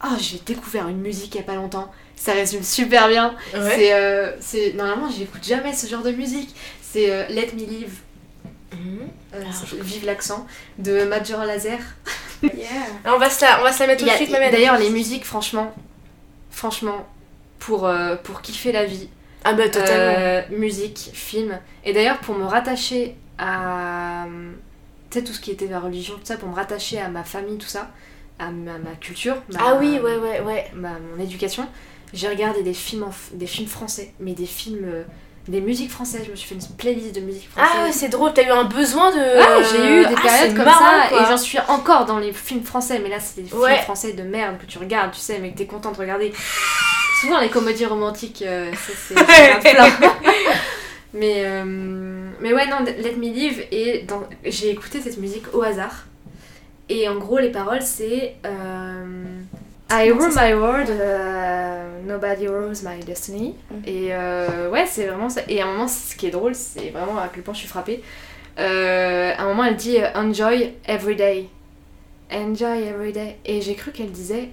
ah 0.00 0.16
j'ai 0.20 0.38
découvert 0.46 0.86
une 0.88 1.00
musique 1.00 1.34
il 1.34 1.38
y 1.38 1.40
a 1.40 1.44
pas 1.44 1.54
longtemps 1.56 1.90
ça 2.16 2.32
résume 2.32 2.62
super 2.62 3.08
bien 3.08 3.34
Ouais. 3.54 3.60
c'est 3.76 3.92
euh, 3.94 4.32
c'est 4.40 4.72
normalement 4.72 5.08
j'écoute 5.10 5.44
jamais 5.44 5.72
ce 5.72 5.86
genre 5.86 6.02
de 6.02 6.10
musique 6.10 6.54
c'est 6.82 7.10
euh, 7.10 7.26
Let 7.28 7.52
Me 7.54 7.60
Live 7.64 7.94
euh, 8.74 9.06
Alors, 9.40 9.52
c'est- 9.54 9.80
vive 9.80 10.04
l'accent 10.06 10.46
de 10.78 11.04
Major 11.04 11.44
Lazer 11.44 11.78
Yeah. 12.42 12.52
On 13.06 13.18
va 13.18 13.30
se 13.30 13.42
la, 13.44 13.60
on 13.60 13.62
va 13.64 13.72
se 13.72 13.80
la 13.80 13.86
mettre 13.86 14.04
tout 14.04 14.10
de 14.10 14.14
suite, 14.14 14.30
d'ailleurs 14.30 14.78
les 14.78 14.90
musiques 14.90 15.24
franchement 15.24 15.74
franchement 16.50 17.06
pour 17.58 17.86
euh, 17.86 18.16
pour 18.16 18.42
kiffer 18.42 18.72
la 18.72 18.84
vie 18.84 19.08
Ah 19.44 19.52
bah 19.54 19.68
totalement. 19.68 20.14
Euh, 20.18 20.42
musique, 20.50 21.10
film. 21.14 21.58
Et 21.84 21.92
d'ailleurs, 21.94 22.18
pour 22.18 22.34
me 22.34 22.44
rattacher 22.44 23.16
à. 23.38 24.26
Tu 25.10 25.18
sais, 25.18 25.24
tout 25.24 25.32
ce 25.32 25.40
qui 25.40 25.50
était 25.52 25.66
la 25.68 25.78
religion, 25.80 26.14
tout 26.14 26.20
ça, 26.24 26.36
pour 26.36 26.48
me 26.48 26.54
rattacher 26.54 27.00
à 27.00 27.08
ma 27.08 27.22
famille, 27.24 27.56
tout 27.58 27.66
ça, 27.68 27.90
à 28.38 28.50
ma, 28.50 28.76
ma 28.78 28.92
culture, 29.00 29.36
ma, 29.52 29.58
Ah 29.62 29.74
oui, 29.80 29.98
ouais, 30.02 30.16
ouais, 30.16 30.40
ouais. 30.40 30.70
ma- 30.74 30.98
mon 30.98 31.22
éducation, 31.22 31.66
j'ai 32.14 32.28
regardé 32.28 32.62
des 32.62 32.74
films, 32.74 33.02
en 33.04 33.10
f- 33.10 33.34
des 33.34 33.46
films 33.46 33.68
français, 33.68 34.12
mais 34.20 34.32
des 34.32 34.46
films. 34.46 34.84
euh, 34.84 35.02
des 35.48 35.60
musiques 35.60 35.92
françaises. 35.92 36.22
Je 36.26 36.32
me 36.32 36.36
suis 36.36 36.48
fait 36.48 36.56
une 36.56 36.76
playlist 36.76 37.14
de 37.14 37.20
musique 37.20 37.48
française. 37.48 37.72
Ah 37.78 37.84
ouais, 37.84 37.92
c'est 37.92 38.08
drôle, 38.08 38.32
t'as 38.34 38.42
eu 38.42 38.50
un 38.50 38.64
besoin 38.64 39.12
de. 39.12 39.40
Ah, 39.40 39.62
j'ai 39.62 40.00
eu 40.00 40.04
des 40.04 40.14
Ah, 40.16 40.20
périodes 40.20 40.56
comme 40.56 40.64
marrant, 40.64 41.02
ça 41.04 41.08
quoi. 41.08 41.22
et 41.22 41.26
j'en 41.26 41.36
suis 41.38 41.58
encore 41.68 42.04
dans 42.04 42.18
les 42.18 42.32
films 42.32 42.64
français 42.64 42.98
mais 43.00 43.08
là 43.10 43.20
c'est 43.20 43.42
des 43.42 43.46
films 43.48 43.60
Ouais. 43.60 43.78
français 43.82 44.12
de 44.14 44.24
merde 44.24 44.58
que 44.58 44.66
tu 44.66 44.78
regardes 44.78 45.12
tu 45.12 45.20
sais 45.20 45.38
mais 45.38 45.52
que 45.52 45.58
t'es 45.58 45.66
content 45.66 45.92
de 45.92 45.98
regarder 45.98 46.32
souvent 47.20 47.38
les 47.38 47.48
comédies 47.48 47.86
romantiques 47.86 48.42
euh, 48.44 48.72
c'est 49.08 49.14
mais 51.14 51.42
euh, 51.44 51.64
mais 52.40 52.52
ouais 52.52 52.66
non 52.66 52.78
Let 52.84 53.16
Me 53.16 53.32
Live 53.32 53.64
et 53.70 54.02
dans- 54.02 54.24
j'ai 54.44 54.70
écouté 54.70 55.00
cette 55.00 55.18
musique 55.18 55.44
au 55.54 55.62
hasard 55.62 56.04
et 56.88 57.08
en 57.08 57.16
gros 57.16 57.38
les 57.38 57.50
paroles 57.50 57.82
c'est 57.82 58.34
euh, 58.44 59.04
I 59.90 60.10
rule 60.10 60.32
my 60.34 60.52
world 60.54 60.88
euh, 60.90 62.00
nobody 62.04 62.48
rules 62.48 62.82
my 62.82 62.98
destiny 63.04 63.54
Mhm. 63.70 63.82
et 63.86 64.08
euh, 64.10 64.68
ouais 64.70 64.84
c'est 64.86 65.06
vraiment 65.06 65.28
ça 65.30 65.42
et 65.48 65.60
à 65.62 65.64
un 65.66 65.72
moment 65.72 65.86
ce 65.88 66.14
qui 66.16 66.26
est 66.26 66.30
drôle 66.30 66.54
c'est 66.56 66.90
vraiment 66.90 67.18
à 67.18 67.28
quel 67.32 67.42
point 67.44 67.54
je 67.54 67.60
suis 67.60 67.68
frappée 67.68 68.02
euh, 68.58 69.32
à 69.36 69.42
un 69.42 69.48
moment, 69.48 69.64
elle 69.64 69.76
dit 69.76 69.98
Enjoy 70.14 70.72
every 70.86 71.14
day. 71.14 71.46
Enjoy 72.32 72.84
every 72.84 73.12
day. 73.12 73.36
Et 73.44 73.60
j'ai 73.60 73.74
cru 73.74 73.90
qu'elle 73.92 74.10
disait 74.10 74.48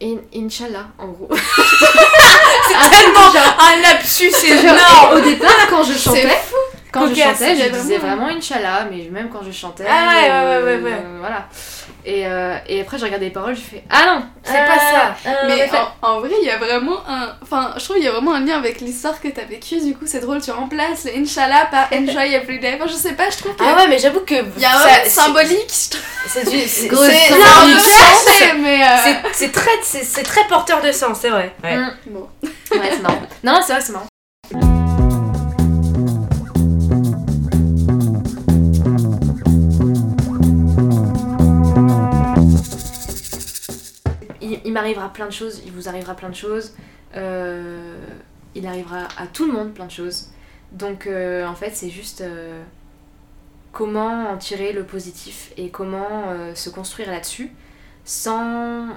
in, 0.00 0.18
Inch'Allah, 0.32 0.86
en 1.00 1.08
gros. 1.08 1.28
c'est 1.34 2.90
Tellement 2.90 3.28
un 3.58 3.82
lapsus 3.82 4.30
énorme 4.46 5.16
Au 5.16 5.20
départ, 5.20 5.50
quand 5.68 5.82
je 5.82 5.94
chantais, 5.98 6.28
quand 6.92 7.06
je 7.08 7.14
chantais, 7.14 7.56
je 7.56 7.68
disais 7.70 7.98
vraiment- 7.98 8.26
Inch'Allah, 8.28 8.86
mais 8.90 9.08
même 9.10 9.28
quand 9.30 9.42
je 9.44 9.52
chantais. 9.52 9.84
Ah 9.88 10.08
ouais, 10.08 10.22
ouais, 10.22 10.30
euh, 10.30 10.64
ouais, 10.64 10.76
ouais, 10.82 10.90
ouais. 10.90 11.02
Voilà. 11.20 11.46
Et, 12.04 12.26
euh, 12.26 12.56
et 12.66 12.80
après, 12.80 12.96
j'ai 12.98 13.04
regardé 13.04 13.26
les 13.26 13.30
paroles, 13.30 13.54
je 13.54 13.60
fais 13.60 13.84
Ah 13.90 14.04
non, 14.06 14.22
c'est 14.42 14.56
Ah, 14.56 14.66
pas 14.66 14.78
ça. 14.78 15.14
euh, 15.30 15.34
Mais 15.48 15.68
en 16.00 16.20
vrai, 16.20 16.30
il 16.40 16.46
y 16.46 16.50
a 16.50 16.56
vraiment 16.56 16.96
un. 17.06 17.34
Enfin, 17.42 17.74
je 17.76 17.84
trouve 17.84 17.96
qu'il 17.96 18.04
y 18.06 18.08
a 18.08 18.12
vraiment 18.12 18.32
un 18.34 18.40
lien 18.40 18.56
avec 18.56 18.80
l'histoire 18.80 19.20
que 19.20 19.28
t'as 19.28 19.44
vécue. 19.44 19.80
Du 19.80 19.94
coup, 19.94 20.04
c'est 20.06 20.20
drôle, 20.20 20.40
tu 20.40 20.50
remplaces 20.50 21.04
le 21.04 21.20
Inch'Allah 21.20 21.66
par 21.70 21.88
Enjoy 21.92 22.32
Everyday. 22.32 22.78
Enfin, 22.80 22.86
je 22.90 22.94
sais 22.94 23.12
pas, 23.12 23.28
je 23.28 23.36
trouve 23.36 23.54
qu'il 23.54 23.66
Ah 23.68 23.76
ouais, 23.76 23.86
mais 23.88 23.98
j'avoue 23.98 24.20
que. 24.20 24.34
y 24.58 24.64
a 24.64 24.70
un 25.04 25.08
symbolique. 25.08 25.70
je 25.70 25.90
trouve. 25.90 26.02
C'est 26.26 26.48
du. 26.50 26.58
C'est 26.60 26.66
c'est- 26.66 26.88
euh, 29.46 29.52
très, 29.52 29.70
c'est 29.82 30.04
c'est 30.04 30.22
très 30.22 30.44
porteur 30.44 30.80
de 30.82 30.92
sens, 30.92 31.18
c'est 31.20 31.30
vrai. 31.30 31.52
Ouais. 31.62 31.76
Mm. 31.76 31.90
Bon. 32.06 32.28
Ouais, 32.42 32.50
c'est 32.92 33.02
marrant. 33.02 33.20
Non, 33.44 33.52
non, 33.52 33.60
c'est 33.66 33.72
vrai, 33.72 33.82
c'est 33.82 33.92
marrant. 33.92 34.06
Il, 44.70 44.72
m'arrivera 44.72 45.12
plein 45.12 45.26
de 45.26 45.32
choses, 45.32 45.62
il 45.64 45.72
vous 45.72 45.88
arrivera 45.88 46.14
plein 46.14 46.28
de 46.28 46.34
choses, 46.34 46.74
euh, 47.16 47.96
il 48.54 48.66
arrivera 48.66 49.08
à 49.16 49.26
tout 49.26 49.46
le 49.46 49.52
monde 49.52 49.72
plein 49.72 49.86
de 49.86 49.90
choses. 49.90 50.28
Donc 50.72 51.06
euh, 51.06 51.46
en 51.46 51.54
fait, 51.54 51.70
c'est 51.74 51.90
juste 51.90 52.20
euh, 52.20 52.62
comment 53.72 54.30
en 54.30 54.36
tirer 54.36 54.72
le 54.72 54.84
positif 54.84 55.52
et 55.56 55.70
comment 55.70 56.34
se 56.54 56.70
construire 56.70 57.10
là-dessus 57.10 57.52
sans 58.04 58.88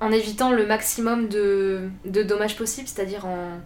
en 0.00 0.12
évitant 0.12 0.52
le 0.52 0.66
maximum 0.66 1.28
de, 1.28 1.88
de 2.04 2.22
dommages 2.22 2.56
possibles, 2.56 2.86
c'est-à-dire 2.86 3.26
en, 3.26 3.60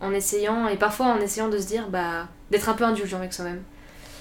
en 0.00 0.12
essayant, 0.12 0.68
et 0.68 0.76
parfois 0.76 1.06
en 1.06 1.20
essayant 1.20 1.48
de 1.48 1.58
se 1.58 1.66
dire, 1.66 1.88
bah, 1.88 2.28
d'être 2.50 2.68
un 2.68 2.74
peu 2.74 2.84
indulgent 2.84 3.18
avec 3.18 3.32
soi-même. 3.32 3.62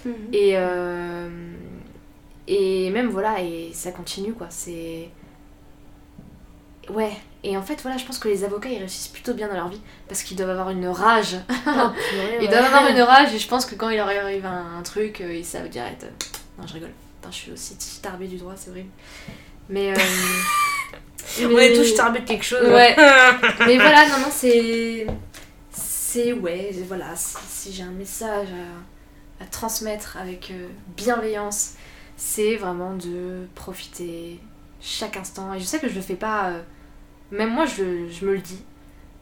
Mhm. 0.06 0.13
Et, 0.34 0.51
euh, 0.56 1.30
et 2.47 2.89
même, 2.91 3.08
voilà, 3.08 3.41
et 3.41 3.71
ça 3.73 3.91
continue, 3.91 4.34
quoi. 4.34 4.47
C'est. 4.49 5.10
Ouais. 6.89 7.12
Et 7.43 7.56
en 7.58 7.62
fait, 7.62 7.82
voilà, 7.82 7.97
je 7.97 8.06
pense 8.06 8.17
que 8.19 8.28
les 8.28 8.43
avocats, 8.43 8.69
ils 8.69 8.80
réussissent 8.80 9.08
plutôt 9.10 9.34
bien 9.34 9.47
dans 9.47 9.54
leur 9.56 9.67
vie, 9.69 9.80
parce 10.08 10.23
qu'ils 10.23 10.36
doivent 10.38 10.50
avoir 10.50 10.69
une 10.69 10.88
rage. 10.88 11.36
Oh, 11.67 11.89
purée, 12.10 12.38
Ils 12.41 12.50
doivent 12.50 12.65
avoir 12.65 12.88
une 12.89 13.02
rage, 13.02 13.34
et 13.34 13.39
je 13.39 13.47
pense 13.47 13.65
que 13.65 13.76
quand 13.76 13.89
il 13.89 13.97
leur 13.97 14.08
arrive 14.08 14.45
un, 14.45 14.78
un 14.80 14.82
truc, 14.84 15.21
euh, 15.21 15.34
ils 15.36 15.45
savent 15.45 15.69
direct. 15.69 16.04
euh, 16.04 16.10
Non, 16.60 16.65
je 16.67 16.73
rigole. 16.73 16.91
Putain, 17.21 17.32
je 17.32 17.36
suis 17.36 17.52
aussi 17.52 17.76
starbée 17.80 18.28
du 18.28 18.38
droit, 18.38 18.54
c'est 18.56 18.69
horrible. 18.71 18.89
Mais. 19.69 19.91
euh, 19.91 19.95
On 21.43 21.58
est 21.58 21.73
tous 21.73 21.84
starbés 21.84 22.19
de 22.21 22.26
quelque 22.26 22.45
chose. 22.45 22.67
Ouais. 22.67 22.95
Mais 23.65 23.76
voilà, 23.78 24.08
non, 24.08 24.19
non, 24.19 24.28
c'est. 24.32 25.06
C'est. 25.71 26.32
Ouais, 26.34 26.71
voilà, 26.88 27.15
si, 27.15 27.36
si 27.50 27.73
j'ai 27.73 27.84
un 27.84 27.91
message 27.91 28.47
à, 29.39 29.43
à 29.43 29.47
transmettre 29.47 30.17
avec 30.17 30.52
euh, 30.52 30.67
bienveillance, 30.95 31.73
c'est 32.15 32.56
vraiment 32.56 32.93
de 32.95 33.45
profiter 33.56 34.39
chaque 34.82 35.17
instant. 35.17 35.54
Et 35.54 35.60
je 35.60 35.65
sais 35.65 35.80
que 35.80 35.89
je 35.89 35.95
le 35.95 36.02
fais 36.02 36.15
pas. 36.15 36.47
euh, 36.50 36.62
même 37.31 37.51
moi, 37.53 37.65
je, 37.65 38.07
je 38.09 38.25
me 38.25 38.33
le 38.33 38.39
dis. 38.39 38.63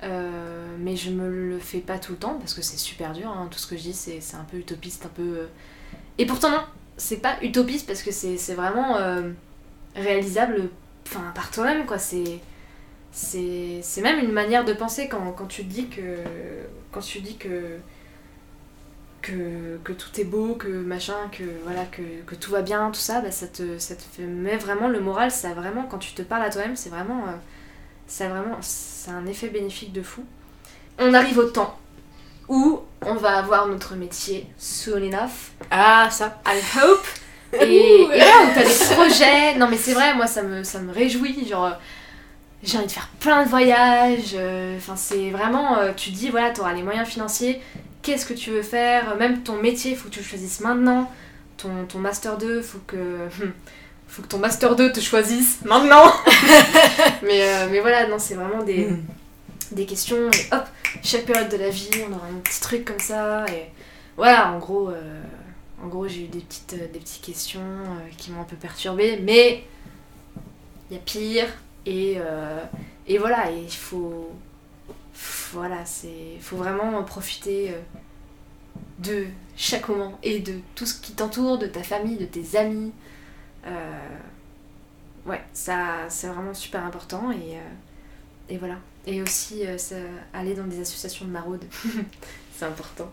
euh, 0.03 0.77
mais 0.79 0.95
je 0.97 1.11
me 1.11 1.29
le 1.29 1.59
fais 1.59 1.79
pas 1.79 1.99
tout 1.99 2.13
le 2.13 2.19
temps 2.19 2.35
parce 2.39 2.53
que 2.55 2.61
c'est 2.63 2.77
super 2.77 3.13
dur. 3.13 3.29
hein, 3.29 3.47
tout 3.51 3.59
ce 3.59 3.67
que 3.67 3.77
je 3.77 3.83
dis, 3.83 3.93
c'est 3.93 4.19
un 4.35 4.45
peu 4.51 4.57
utopiste, 4.57 5.05
un 5.05 5.09
peu. 5.09 5.23
euh, 5.23 5.47
Et 6.19 6.25
pourtant, 6.27 6.51
non, 6.51 6.61
c'est 6.97 7.17
pas 7.21 7.37
utopiste 7.43 7.87
parce 7.87 8.03
que 8.03 8.11
c'est 8.11 8.37
vraiment 8.55 8.97
euh, 8.97 9.31
réalisable 9.95 10.69
enfin, 11.07 11.31
par 11.35 11.51
toi-même, 11.51 11.85
quoi. 11.87 11.99
C'est 11.99 12.41
c'est 13.11 14.01
même 14.01 14.19
une 14.19 14.31
manière 14.31 14.65
de 14.65 14.73
penser 14.73 15.07
quand, 15.09 15.31
quand 15.33 15.47
tu 15.47 15.63
dis 15.63 15.87
que 15.87 16.17
quand 16.91 17.01
tu 17.01 17.21
dis 17.21 17.37
que 17.37 17.79
que, 19.21 19.77
que 19.83 19.91
tout 19.93 20.19
est 20.19 20.23
beau 20.23 20.55
que 20.55 20.67
machin 20.67 21.15
que 21.31 21.43
voilà 21.63 21.85
que, 21.85 22.01
que 22.27 22.35
tout 22.35 22.51
va 22.51 22.61
bien 22.61 22.91
tout 22.91 22.99
ça 22.99 23.21
bah, 23.21 23.31
ça 23.31 23.47
te 23.47 23.77
ça 23.79 23.95
te 23.95 24.01
fait 24.03 24.23
met 24.23 24.57
vraiment 24.57 24.87
le 24.87 24.99
moral 24.99 25.31
ça 25.31 25.53
vraiment 25.53 25.83
quand 25.89 25.97
tu 25.97 26.13
te 26.13 26.21
parles 26.21 26.43
à 26.43 26.49
toi-même 26.51 26.75
c'est 26.75 26.89
vraiment 26.89 27.23
ça 28.07 28.27
vraiment, 28.27 28.57
c'est 28.61 29.11
un 29.11 29.25
effet 29.25 29.47
bénéfique 29.47 29.91
de 29.91 30.01
fou. 30.01 30.23
On 30.99 31.13
arrive 31.13 31.37
au 31.37 31.49
temps 31.49 31.77
où 32.47 32.79
on 33.01 33.15
va 33.15 33.37
avoir 33.37 33.67
notre 33.67 33.95
métier 33.95 34.47
soon 34.57 34.97
enough. 34.97 35.51
Ah, 35.71 36.09
ça. 36.11 36.39
I 36.45 36.59
hope. 36.77 37.05
Et, 37.61 38.01
et 38.01 38.17
là 38.17 38.43
où 38.43 38.53
t'as 38.53 38.63
des 38.63 38.95
projets, 38.95 39.55
non 39.55 39.67
mais 39.69 39.77
c'est 39.77 39.93
vrai, 39.93 40.13
moi 40.13 40.27
ça 40.27 40.43
me, 40.43 40.63
ça 40.63 40.79
me 40.79 40.91
réjouit, 40.91 41.47
genre 41.47 41.67
euh, 41.67 41.71
j'ai 42.63 42.77
envie 42.77 42.87
de 42.87 42.91
faire 42.91 43.07
plein 43.21 43.43
de 43.43 43.49
voyages, 43.49 44.33
euh, 44.33 44.75
enfin 44.75 44.97
c'est 44.97 45.29
vraiment, 45.29 45.77
euh, 45.77 45.93
tu 45.95 46.11
te 46.11 46.17
dis 46.17 46.29
voilà, 46.29 46.49
t'auras 46.49 46.73
les 46.73 46.81
moyens 46.81 47.07
financiers, 47.07 47.61
qu'est-ce 48.01 48.25
que 48.25 48.33
tu 48.33 48.49
veux 48.49 48.63
faire, 48.63 49.15
même 49.17 49.43
ton 49.43 49.61
métier, 49.61 49.95
faut 49.95 50.09
que 50.09 50.15
tu 50.15 50.19
le 50.19 50.25
choisisses 50.25 50.59
maintenant, 50.59 51.09
ton, 51.55 51.85
ton 51.87 51.99
master 51.99 52.37
2, 52.37 52.61
faut 52.61 52.81
que, 52.85 53.29
faut 54.15 54.21
que 54.21 54.28
ton 54.28 54.38
master 54.39 54.75
2 54.75 54.91
te 54.93 54.99
choisisse 55.01 55.60
maintenant. 55.65 56.06
mais, 57.23 57.41
euh, 57.43 57.67
mais 57.69 57.80
voilà, 57.82 58.08
non 58.08 58.17
c'est 58.19 58.36
vraiment 58.36 58.63
des, 58.63 58.86
Mm. 58.88 59.04
des 59.71 59.86
questions, 59.86 60.30
et 60.32 60.54
hop, 60.54 60.63
chaque 61.04 61.25
période 61.25 61.49
de 61.49 61.58
la 61.58 61.69
vie, 61.69 61.89
on 62.10 62.13
aura 62.13 62.28
un 62.28 62.39
petit 62.43 62.62
truc 62.62 62.86
comme 62.86 62.99
ça, 62.99 63.45
et 63.47 63.69
voilà, 64.15 64.51
en 64.51 64.60
gros... 64.60 64.89
euh, 64.89 65.21
en 65.84 65.88
gros, 65.88 66.08
j'ai 66.08 66.23
eu 66.23 66.28
des 66.28 66.39
petites, 66.39 66.73
euh, 66.73 66.88
des 66.93 66.99
petites 66.99 67.21
questions 67.21 67.60
qui 68.17 68.32
m'ont 68.32 68.41
un 68.41 68.45
peu 68.45 68.56
perturbée, 68.56 69.19
mais 69.21 69.65
il 70.89 70.95
y 70.95 70.97
a 70.97 71.01
pire. 71.04 71.47
Et, 71.86 72.17
et 73.08 73.17
voilà, 73.17 73.51
et 73.51 73.60
il 73.60 73.71
faut. 73.71 74.32
Voilà, 75.54 75.86
c'est. 75.86 76.38
faut 76.41 76.58
vraiment 76.58 77.04
profiter 77.04 77.71
euh, 77.71 77.80
de 78.99 79.28
chaque 79.56 79.88
moment 79.89 80.17
et 80.23 80.39
de 80.39 80.54
tout 80.75 80.86
ce 80.86 80.93
qui 80.99 81.13
t'entoure, 81.13 81.58
de 81.58 81.67
ta 81.67 81.84
famille, 81.84 82.17
de 82.17 82.25
tes 82.25 82.58
amis. 82.58 82.91
Euh, 83.65 84.17
ouais, 85.25 85.41
ça, 85.54 86.06
c'est 86.10 86.28
vraiment 86.28 86.54
super 86.54 86.84
important 86.84 87.32
et, 87.32 87.58
euh, 87.58 88.49
et 88.49 88.58
voilà. 88.58 88.78
Et 89.08 89.21
aussi, 89.21 89.65
euh, 89.65 89.78
aller 90.34 90.56
dans 90.56 90.65
des 90.65 90.80
associations 90.82 91.25
de 91.25 91.32
maraude, 91.32 91.63
c'est 92.56 92.65
important. 92.65 93.12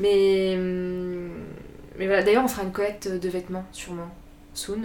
Mais, 0.00 0.54
hum, 0.56 1.30
mais 1.98 2.06
voilà, 2.06 2.22
d'ailleurs, 2.22 2.44
on 2.44 2.48
fera 2.48 2.62
une 2.62 2.72
collecte 2.72 3.08
de 3.08 3.28
vêtements, 3.28 3.64
sûrement, 3.72 4.10
soon. 4.54 4.82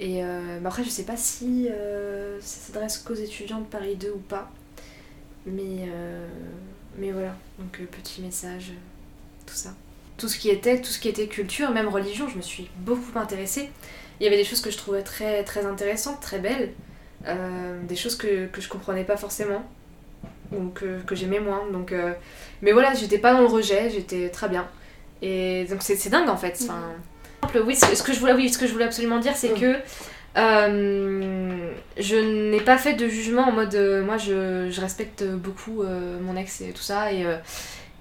Et 0.00 0.24
euh, 0.24 0.58
bah 0.60 0.70
après, 0.70 0.82
je 0.82 0.88
sais 0.90 1.04
pas 1.04 1.16
si 1.16 1.68
ça 2.40 2.72
s'adresse 2.72 2.98
qu'aux 2.98 3.14
étudiants 3.14 3.60
de 3.60 3.66
Paris 3.66 3.96
2 3.96 4.10
ou 4.10 4.18
pas. 4.18 4.50
Mais, 5.46 5.88
mais 6.98 7.12
voilà, 7.12 7.36
donc 7.58 7.78
petit 7.90 8.22
message, 8.22 8.72
tout 9.46 9.54
ça. 9.54 9.74
Tout 10.16 10.28
ce 10.28 10.38
qui 10.38 10.48
était, 10.48 10.80
tout 10.80 10.90
ce 10.90 10.98
qui 10.98 11.08
était 11.08 11.28
culture, 11.28 11.70
même 11.70 11.88
religion, 11.88 12.28
je 12.28 12.36
me 12.36 12.42
suis 12.42 12.68
beaucoup 12.78 13.16
intéressée. 13.18 13.70
Il 14.20 14.24
y 14.24 14.26
avait 14.26 14.36
des 14.36 14.44
choses 14.44 14.60
que 14.60 14.70
je 14.70 14.76
trouvais 14.76 15.02
très, 15.02 15.42
très 15.44 15.64
intéressantes, 15.66 16.20
très 16.20 16.38
belles. 16.38 16.70
euh, 17.26 17.78
des 17.88 17.96
choses 17.96 18.16
que, 18.16 18.46
que 18.46 18.60
je 18.60 18.68
comprenais 18.68 19.04
pas 19.04 19.16
forcément. 19.16 19.62
Ou 20.52 20.68
que, 20.68 21.00
que 21.06 21.14
j'aimais 21.14 21.40
moins. 21.40 21.62
Donc, 21.72 21.90
euh, 21.92 22.12
mais 22.62 22.72
voilà, 22.72 22.92
j'étais 22.94 23.18
pas 23.18 23.32
dans 23.32 23.40
le 23.40 23.46
rejet, 23.46 23.90
j'étais 23.90 24.28
très 24.28 24.48
bien. 24.48 24.66
Et 25.22 25.64
donc 25.70 25.80
c'est 25.82 26.08
dingue 26.10 26.28
en 26.28 26.36
fait. 26.36 26.58
Enfin, 26.62 26.92
oui, 27.64 27.74
ce 27.76 28.02
que 28.02 28.12
je 28.12 28.20
voulais, 28.20 28.34
oui, 28.34 28.48
ce 28.50 28.58
que 28.58 28.66
je 28.66 28.72
voulais 28.72 28.84
absolument 28.84 29.18
dire, 29.18 29.34
c'est 29.36 29.52
Mm. 29.56 29.60
que 29.60 29.76
euh, 30.36 31.70
je 31.98 32.16
n'ai 32.50 32.60
pas 32.60 32.76
fait 32.78 32.94
de 32.94 33.08
jugement 33.08 33.48
en 33.48 33.52
mode, 33.52 33.74
euh, 33.74 34.04
moi, 34.04 34.16
je, 34.18 34.68
je 34.70 34.80
respecte 34.80 35.24
beaucoup 35.24 35.82
euh, 35.82 36.18
mon 36.20 36.36
ex 36.36 36.60
et 36.60 36.72
tout 36.72 36.82
ça, 36.82 37.12
et, 37.12 37.24
euh, 37.24 37.36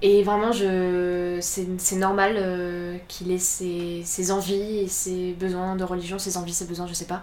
et 0.05 0.21
vraiment, 0.21 0.51
je, 0.51 1.37
c'est, 1.41 1.65
c'est 1.77 1.95
normal 1.95 2.35
euh, 2.37 2.97
qu'il 3.07 3.31
ait 3.31 3.37
ses, 3.39 4.01
ses 4.03 4.31
envies 4.31 4.79
et 4.81 4.87
ses 4.89 5.31
besoins 5.39 5.77
de 5.77 5.83
religion, 5.85 6.19
ses 6.19 6.35
envies, 6.37 6.53
ses 6.53 6.65
besoins, 6.65 6.87
je 6.87 6.93
sais 6.93 7.05
pas, 7.05 7.21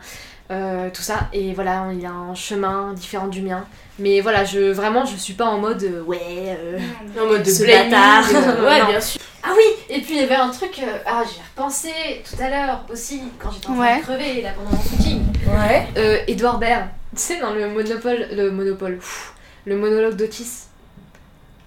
euh, 0.50 0.88
tout 0.92 1.02
ça. 1.02 1.28
Et 1.34 1.52
voilà, 1.52 1.88
il 1.92 2.04
a 2.06 2.10
un 2.10 2.34
chemin 2.34 2.94
différent 2.94 3.28
du 3.28 3.42
mien. 3.42 3.66
Mais 3.98 4.20
voilà, 4.22 4.44
je, 4.44 4.72
vraiment, 4.72 5.04
je 5.04 5.14
suis 5.16 5.34
pas 5.34 5.44
en 5.44 5.58
mode, 5.58 5.82
euh, 5.82 6.02
ouais. 6.02 6.18
euh, 6.58 6.78
En 7.22 7.26
mode 7.26 7.42
de 7.42 7.50
Ce 7.50 7.62
blaming, 7.64 7.90
bâtard. 7.90 8.24
euh, 8.34 8.64
ouais, 8.66 8.80
Non. 8.80 8.86
bien 8.88 9.00
sûr. 9.00 9.20
Ah 9.42 9.50
oui, 9.54 9.64
et 9.90 10.00
puis 10.00 10.14
il 10.16 10.20
y 10.20 10.24
avait 10.24 10.34
un 10.36 10.48
truc, 10.50 10.78
euh, 10.82 10.98
ah 11.06 11.22
j'y 11.26 11.38
ai 11.38 11.42
repensé 11.54 11.88
tout 12.28 12.42
à 12.42 12.48
l'heure 12.50 12.84
aussi, 12.92 13.20
quand 13.38 13.50
j'étais 13.50 13.68
en 13.68 13.74
train 13.74 13.80
Ouais. 13.82 13.98
de 13.98 14.02
crever 14.02 14.42
là 14.42 14.50
pendant 14.56 14.70
mon 14.70 14.82
footing. 14.82 15.22
Ouais. 15.46 15.86
Euh, 15.96 16.18
Edouard 16.28 16.58
Baird, 16.58 16.84
tu 17.16 17.22
sais 17.22 17.40
dans 17.40 17.52
le 17.52 17.68
monopole, 17.68 18.26
le 18.32 18.50
monopole, 18.50 18.96
pff, 18.96 19.32
le 19.66 19.76
monologue 19.76 20.14
d'Otis. 20.16 20.66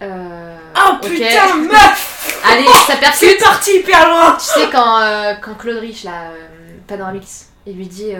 Euh, 0.04 0.58
Oh 0.76 0.96
putain, 1.02 1.56
meuf 1.70 2.42
Allez, 2.46 2.66
ça 2.66 2.94
C'est 2.94 3.00
percute 3.00 3.44
parti 3.44 3.78
hyper 3.78 4.08
loin 4.10 4.38
Tu 4.38 4.46
sais 4.46 4.70
quand, 4.72 5.00
euh, 5.00 5.34
quand 5.42 5.56
Claude 5.56 5.78
Rich, 5.78 6.04
là, 6.04 6.32
euh, 6.32 6.78
Panoramix, 6.88 7.48
il 7.66 7.78
lui 7.78 7.88
dit... 7.88 8.14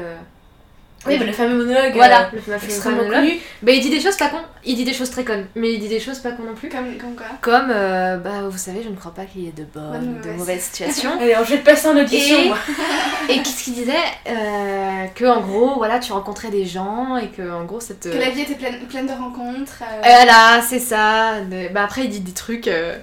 euh, 1.06 1.10
Oui, 1.10 1.18
bah, 1.18 1.26
le 1.26 1.32
fameux 1.34 1.56
monologue. 1.66 1.94
voilà, 1.96 2.22
euh, 2.28 2.30
le 2.34 2.40
fameux 2.42 2.58
extrêmement 2.64 2.98
monologue. 3.04 3.20
connu. 3.30 3.40
Bah 3.62 3.72
il 3.72 3.82
dit 3.82 3.90
des 3.90 4.00
choses 4.00 4.16
pas 4.18 4.30
cons, 4.30 4.38
il 4.66 4.76
dit 4.76 4.86
des 4.86 4.94
choses 4.94 5.10
très 5.12 5.24
connes, 5.24 5.46
mais 5.56 5.74
il 5.74 5.80
dit 5.80 5.88
des 5.90 6.00
choses 6.00 6.20
pas 6.20 6.32
cons 6.32 6.44
non 6.44 6.54
plus. 6.56 6.70
Comme, 6.70 6.98
comme 6.98 7.16
quoi 7.16 7.26
Comme, 7.42 7.70
euh, 7.72 8.18
bah 8.18 8.44
vous 8.50 8.58
savez, 8.58 8.82
je 8.84 8.90
ne 8.90 8.96
crois 8.96 9.14
pas 9.14 9.26
qu'il 9.26 9.42
y 9.44 9.48
ait 9.48 9.52
de 9.52 9.64
bonnes 9.66 10.20
ou 10.22 10.26
de 10.28 10.32
mauvaises. 10.34 10.62
situations. 10.64 11.12
Allez, 11.22 11.34
alors 11.34 11.46
je 11.46 11.52
vais 11.52 11.60
te 11.60 11.66
passer 11.66 11.88
en 11.88 11.98
audition. 11.98 12.40
Et- 12.40 12.48
moi. 12.48 12.58
Et 13.30 13.38
qu'est-ce 13.38 13.64
qu'il 13.64 13.74
disait 13.74 13.94
euh, 14.28 15.06
Que 15.16 15.26
en 15.26 15.42
gros, 15.42 15.76
voilà, 15.78 16.00
tu 16.00 16.12
rencontrais 16.12 16.50
des 16.50 16.66
gens 16.66 17.16
et 17.18 17.28
que 17.30 17.52
en 17.54 17.64
gros, 17.64 17.80
ça 17.80 17.94
te. 17.94 18.10
Que 18.10 18.18
la 18.18 18.30
vie 18.30 18.42
était 18.42 18.56
pleine, 18.56 18.80
pleine 18.88 19.08
de 19.08 19.12
rencontres. 19.14 19.82
euh, 19.82 20.02
Voilà, 20.04 20.62
c'est 20.68 20.80
ça. 20.80 21.36
Bah 21.74 21.84
après, 21.86 22.04
il 22.04 22.10
dit 22.10 22.20
des 22.20 22.34
trucs, 22.34 22.68
euh, 22.68 22.98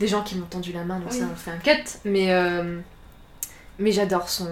des 0.00 0.06
gens 0.08 0.22
qui 0.22 0.34
m'ont 0.36 0.46
tendu 0.46 0.72
la 0.72 0.82
main, 0.84 0.98
donc 0.98 1.08
Oui. 1.12 1.18
ça 1.18 1.24
on 1.32 1.36
fait 1.36 1.50
un 1.52 1.58
cut. 1.74 1.82
Mais 2.04 2.32
euh, 2.32 2.78
mais 3.80 3.90
j'adore 3.92 4.28
son. 4.28 4.46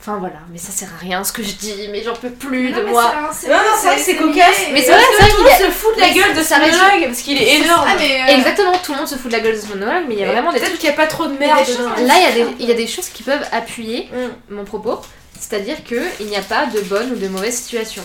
Enfin 0.00 0.16
voilà, 0.18 0.40
mais 0.50 0.58
ça 0.58 0.72
sert 0.72 0.88
à 0.92 0.98
rien 1.00 1.22
ce 1.22 1.32
que 1.32 1.42
je 1.42 1.52
dis, 1.52 1.88
mais 1.92 2.02
j'en 2.02 2.14
peux 2.14 2.30
plus 2.30 2.70
non, 2.72 2.78
de 2.78 2.82
moi. 2.86 3.04
Non, 3.14 3.20
non, 3.22 3.32
c'est 3.32 3.86
vrai 3.86 3.96
que 3.96 4.02
c'est 4.02 4.16
cocasse. 4.16 4.66
Mais 4.72 4.82
c'est 4.82 4.90
vrai, 4.92 5.00
que 5.00 5.16
tout 5.16 5.22
vrai 5.22 5.30
le 5.38 5.42
monde 5.44 5.72
se 5.72 5.78
fout 5.78 5.94
de 5.96 6.00
la 6.00 6.06
mais 6.08 6.14
gueule 6.14 6.34
de 6.34 6.38
résume- 6.40 6.58
monologue 6.60 7.04
parce 7.06 7.22
qu'il 7.22 7.40
est 7.40 7.54
énorme. 7.60 7.84
Ah, 7.88 7.94
mais, 7.98 8.20
euh, 8.22 8.36
Exactement, 8.36 8.72
tout 8.84 8.92
le 8.92 8.98
monde 8.98 9.08
se 9.08 9.14
fout 9.14 9.30
de 9.30 9.36
la 9.36 9.40
gueule 9.42 9.54
de 9.54 9.60
ce 9.60 9.68
monologue, 9.68 10.04
mais 10.08 10.14
il 10.14 10.20
y 10.20 10.24
a 10.24 10.26
Et 10.26 10.32
vraiment 10.32 10.52
des 10.52 10.58
Peut-être 10.58 10.70
trucs. 10.70 10.80
qu'il 10.80 10.88
n'y 10.90 10.94
a 10.96 10.98
pas 10.98 11.06
trop 11.06 11.26
de 11.26 11.30
Il 11.32 11.36
y 11.36 11.38
merde 11.38 11.58
a 11.60 11.64
des 11.64 11.72
dedans. 11.72 11.96
choses- 11.96 12.06
Là, 12.06 12.14
il 12.18 12.22
y, 12.22 12.26
a 12.26 12.44
des, 12.44 12.54
il 12.60 12.66
y 12.68 12.72
a 12.72 12.74
des 12.74 12.86
choses 12.88 13.08
qui 13.08 13.22
peuvent 13.22 13.46
appuyer 13.52 14.10
Mm. 14.12 14.54
mon 14.54 14.64
propos, 14.64 15.00
c'est-à-dire 15.38 15.84
qu'il 15.84 16.26
n'y 16.26 16.36
a 16.36 16.42
pas 16.42 16.66
de 16.66 16.80
bonne 16.80 17.12
ou 17.12 17.14
de 17.16 17.28
mauvaise 17.28 17.54
situation. 17.56 18.02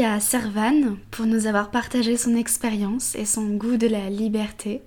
À 0.00 0.20
Servan 0.20 0.96
pour 1.10 1.26
nous 1.26 1.46
avoir 1.46 1.70
partagé 1.70 2.16
son 2.16 2.34
expérience 2.34 3.14
et 3.14 3.26
son 3.26 3.50
goût 3.50 3.76
de 3.76 3.86
la 3.86 4.08
liberté. 4.08 4.80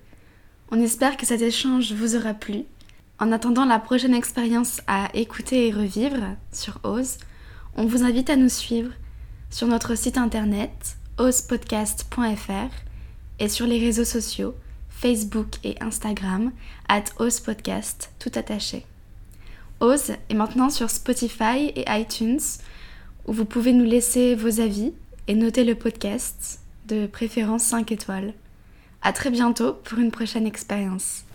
On 0.72 0.82
espère 0.82 1.15
que 1.15 1.28
cet 1.28 1.41
échange 1.41 1.94
vous 1.94 2.15
aura 2.15 2.34
plu. 2.34 2.63
En 3.20 3.32
attendant 3.32 3.65
la 3.65 3.78
prochaine 3.78 4.15
expérience 4.15 4.82
à 4.88 5.10
écouter 5.13 5.68
et 5.68 5.72
revivre 5.72 6.36
sur 6.52 6.80
Ose, 6.84 7.20
on 7.78 7.86
vous 7.86 8.04
invite 8.04 8.32
à 8.32 8.36
nous 8.36 8.50
suivre 8.50 8.91
sur 9.52 9.68
notre 9.68 9.94
site 9.94 10.18
internet 10.18 10.98
osepodcast.fr 11.20 12.74
et 13.38 13.48
sur 13.48 13.68
les 13.68 13.80
réseaux 13.80 14.06
sociaux 14.06 14.56
Facebook 14.89 15.58
et 15.63 15.76
Instagram 15.82 16.52
at 16.89 17.04
osepodcast 17.20 18.12
tout 18.18 18.32
attaché. 18.34 18.88
Ose 19.82 20.13
est 20.30 20.36
maintenant 20.36 20.72
sur 20.72 20.89
Spotify 20.89 21.72
et 21.76 21.86
iTunes 21.89 22.41
où 23.25 23.33
vous 23.33 23.45
pouvez 23.45 23.71
nous 23.71 23.85
laisser 23.85 24.35
vos 24.35 24.59
avis 24.59 24.93
et 25.27 25.35
noter 25.35 25.63
le 25.63 25.75
podcast, 25.75 26.59
de 26.88 27.07
préférence 27.07 27.63
5 27.63 27.91
étoiles. 27.91 28.33
À 29.01 29.13
très 29.13 29.29
bientôt 29.29 29.73
pour 29.73 29.99
une 29.99 30.11
prochaine 30.11 30.45
expérience. 30.45 31.23